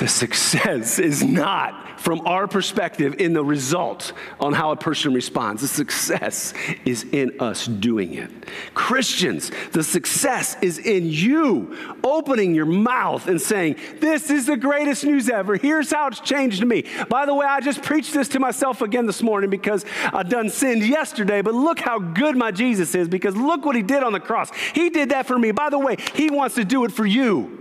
The 0.00 0.08
success 0.08 0.98
is 0.98 1.22
not 1.22 2.00
from 2.00 2.26
our 2.26 2.48
perspective 2.48 3.16
in 3.18 3.34
the 3.34 3.44
result 3.44 4.14
on 4.40 4.54
how 4.54 4.70
a 4.70 4.76
person 4.76 5.12
responds. 5.12 5.60
The 5.60 5.68
success 5.68 6.54
is 6.86 7.04
in 7.12 7.38
us 7.38 7.66
doing 7.66 8.14
it. 8.14 8.30
Christians, 8.72 9.52
the 9.72 9.84
success 9.84 10.56
is 10.62 10.78
in 10.78 11.04
you 11.04 11.76
opening 12.02 12.54
your 12.54 12.64
mouth 12.64 13.28
and 13.28 13.38
saying, 13.38 13.76
This 14.00 14.30
is 14.30 14.46
the 14.46 14.56
greatest 14.56 15.04
news 15.04 15.28
ever. 15.28 15.56
Here's 15.56 15.90
how 15.90 16.06
it's 16.06 16.20
changed 16.20 16.64
me. 16.64 16.86
By 17.10 17.26
the 17.26 17.34
way, 17.34 17.44
I 17.44 17.60
just 17.60 17.82
preached 17.82 18.14
this 18.14 18.28
to 18.28 18.40
myself 18.40 18.80
again 18.80 19.04
this 19.04 19.22
morning 19.22 19.50
because 19.50 19.84
I 20.14 20.22
done 20.22 20.48
sinned 20.48 20.82
yesterday, 20.82 21.42
but 21.42 21.52
look 21.52 21.78
how 21.78 21.98
good 21.98 22.38
my 22.38 22.52
Jesus 22.52 22.94
is 22.94 23.06
because 23.06 23.36
look 23.36 23.66
what 23.66 23.76
he 23.76 23.82
did 23.82 24.02
on 24.02 24.14
the 24.14 24.20
cross. 24.20 24.50
He 24.74 24.88
did 24.88 25.10
that 25.10 25.26
for 25.26 25.38
me. 25.38 25.50
By 25.50 25.68
the 25.68 25.78
way, 25.78 25.96
he 26.14 26.30
wants 26.30 26.54
to 26.54 26.64
do 26.64 26.86
it 26.86 26.92
for 26.92 27.04
you. 27.04 27.59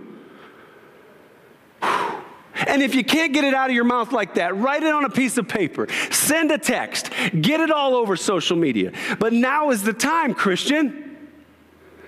And 2.68 2.82
if 2.82 2.96
you 2.96 3.04
can't 3.04 3.34
get 3.34 3.44
it 3.44 3.54
out 3.54 3.70
of 3.70 3.76
your 3.76 3.84
mouth 3.84 4.12
like 4.12 4.36
that, 4.36 4.56
write 4.58 4.84
it 4.84 4.94
on 4.94 5.06
a 5.06 5.10
piece 5.10 5.38
of 5.38 5.48
paper, 5.48 5.88
send 6.12 6.52
a 6.52 6.58
text, 6.58 7.10
get 7.40 7.60
it 7.60 7.72
all 7.72 7.96
over 7.96 8.16
social 8.16 8.58
media. 8.58 8.92
But 9.20 9.34
now 9.34 9.72
is 9.72 9.84
the 9.84 9.94
time, 9.94 10.34
Christian. 10.34 11.06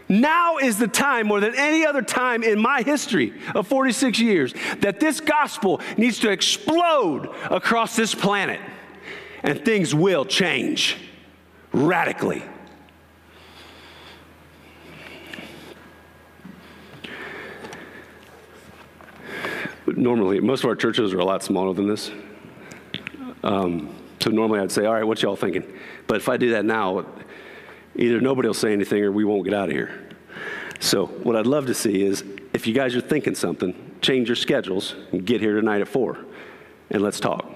Now 0.10 0.58
is 0.58 0.78
the 0.78 0.90
time, 0.90 1.28
more 1.28 1.40
than 1.40 1.56
any 1.56 1.86
other 1.86 2.02
time 2.02 2.44
in 2.44 2.60
my 2.60 2.82
history 2.82 3.34
of 3.56 3.66
46 3.68 4.20
years, 4.20 4.54
that 4.80 5.00
this 5.00 5.22
gospel 5.22 5.80
needs 5.98 6.20
to 6.20 6.32
explode 6.32 7.34
across 7.50 7.96
this 7.96 8.14
planet. 8.14 8.60
And 9.44 9.64
things 9.64 9.96
will 9.96 10.26
change 10.26 10.98
radically. 11.72 12.44
Normally, 19.88 20.40
most 20.40 20.64
of 20.64 20.70
our 20.70 20.76
churches 20.76 21.14
are 21.14 21.20
a 21.20 21.26
lot 21.26 21.44
smaller 21.44 21.74
than 21.74 21.88
this. 21.88 22.12
Um, 23.44 23.96
so 24.20 24.30
normally 24.30 24.60
I'd 24.60 24.72
say, 24.72 24.86
all 24.86 24.94
right, 24.94 25.04
what 25.04 25.22
y'all 25.22 25.36
thinking? 25.36 25.66
But 26.08 26.18
if 26.18 26.30
I 26.30 26.38
do 26.38 26.52
that 26.52 26.66
now, 26.66 27.06
either 27.96 28.22
nobody 28.22 28.48
will 28.48 28.54
say 28.54 28.72
anything 28.72 29.04
or 29.04 29.12
we 29.12 29.26
won't 29.26 29.44
get 29.44 29.54
out 29.54 29.70
of 29.70 29.76
here. 29.76 30.10
So 30.80 31.08
what 31.08 31.36
I'd 31.36 31.48
love 31.48 31.66
to 31.68 31.74
see 31.74 32.04
is 32.04 32.24
if 32.54 32.68
you 32.68 32.74
guys 32.74 32.96
are 32.96 33.02
thinking 33.02 33.36
something, 33.36 33.74
change 34.02 34.30
your 34.30 34.36
schedules 34.36 34.96
and 35.12 35.26
get 35.26 35.42
here 35.42 35.56
tonight 35.56 35.82
at 35.82 35.88
four 35.88 36.18
and 36.90 37.02
let's 37.02 37.20
talk. 37.20 37.50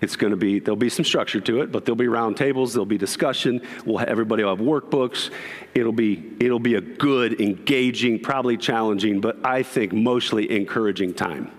It's 0.00 0.16
going 0.16 0.30
to 0.30 0.36
be, 0.36 0.60
there'll 0.60 0.76
be 0.76 0.88
some 0.88 1.04
structure 1.04 1.40
to 1.40 1.60
it, 1.62 1.72
but 1.72 1.84
there'll 1.84 1.96
be 1.96 2.08
round 2.08 2.36
tables, 2.36 2.72
there'll 2.72 2.86
be 2.86 2.98
discussion. 2.98 3.60
We'll 3.84 3.98
have, 3.98 4.08
everybody 4.08 4.44
will 4.44 4.56
have 4.56 4.64
workbooks. 4.64 5.30
It'll 5.74 5.92
be, 5.92 6.36
it'll 6.40 6.58
be 6.58 6.74
a 6.74 6.80
good, 6.80 7.40
engaging, 7.40 8.20
probably 8.20 8.56
challenging, 8.56 9.20
but 9.20 9.44
I 9.44 9.62
think 9.62 9.92
mostly 9.92 10.50
encouraging 10.50 11.14
time 11.14 11.52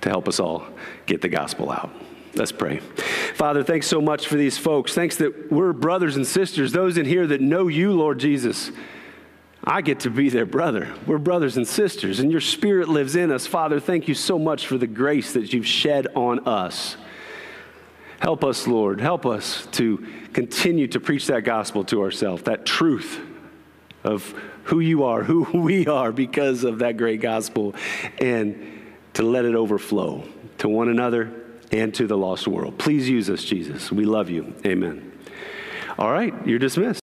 to 0.00 0.08
help 0.08 0.28
us 0.28 0.40
all 0.40 0.66
get 1.06 1.20
the 1.20 1.28
gospel 1.28 1.70
out. 1.70 1.90
Let's 2.34 2.52
pray. 2.52 2.78
Father, 3.34 3.64
thanks 3.64 3.86
so 3.86 4.00
much 4.00 4.26
for 4.28 4.36
these 4.36 4.58
folks. 4.58 4.94
Thanks 4.94 5.16
that 5.16 5.50
we're 5.50 5.72
brothers 5.72 6.16
and 6.16 6.26
sisters, 6.26 6.72
those 6.72 6.98
in 6.98 7.06
here 7.06 7.26
that 7.26 7.40
know 7.40 7.68
you, 7.68 7.92
Lord 7.92 8.20
Jesus. 8.20 8.70
I 9.64 9.80
get 9.82 10.00
to 10.00 10.10
be 10.10 10.28
their 10.28 10.46
brother. 10.46 10.94
We're 11.06 11.18
brothers 11.18 11.56
and 11.56 11.66
sisters, 11.66 12.20
and 12.20 12.30
your 12.30 12.40
spirit 12.40 12.88
lives 12.88 13.16
in 13.16 13.30
us. 13.30 13.46
Father, 13.46 13.80
thank 13.80 14.08
you 14.08 14.14
so 14.14 14.38
much 14.38 14.66
for 14.66 14.78
the 14.78 14.86
grace 14.86 15.32
that 15.32 15.52
you've 15.52 15.66
shed 15.66 16.06
on 16.14 16.46
us. 16.46 16.96
Help 18.20 18.44
us, 18.44 18.66
Lord. 18.66 19.00
Help 19.00 19.26
us 19.26 19.66
to 19.72 20.06
continue 20.32 20.88
to 20.88 21.00
preach 21.00 21.26
that 21.26 21.44
gospel 21.44 21.84
to 21.84 22.02
ourselves, 22.02 22.44
that 22.44 22.66
truth 22.66 23.20
of 24.04 24.34
who 24.64 24.80
you 24.80 25.04
are, 25.04 25.22
who 25.22 25.42
we 25.60 25.86
are 25.86 26.12
because 26.12 26.64
of 26.64 26.78
that 26.80 26.96
great 26.96 27.20
gospel. 27.20 27.74
And 28.20 28.77
to 29.18 29.24
let 29.24 29.44
it 29.44 29.56
overflow 29.56 30.22
to 30.58 30.68
one 30.68 30.88
another 30.88 31.32
and 31.72 31.92
to 31.92 32.06
the 32.06 32.16
lost 32.16 32.46
world. 32.46 32.78
Please 32.78 33.08
use 33.08 33.28
us, 33.28 33.42
Jesus. 33.42 33.90
We 33.90 34.04
love 34.04 34.30
you. 34.30 34.54
Amen. 34.64 35.12
All 35.98 36.12
right, 36.12 36.32
you're 36.46 36.60
dismissed. 36.60 36.96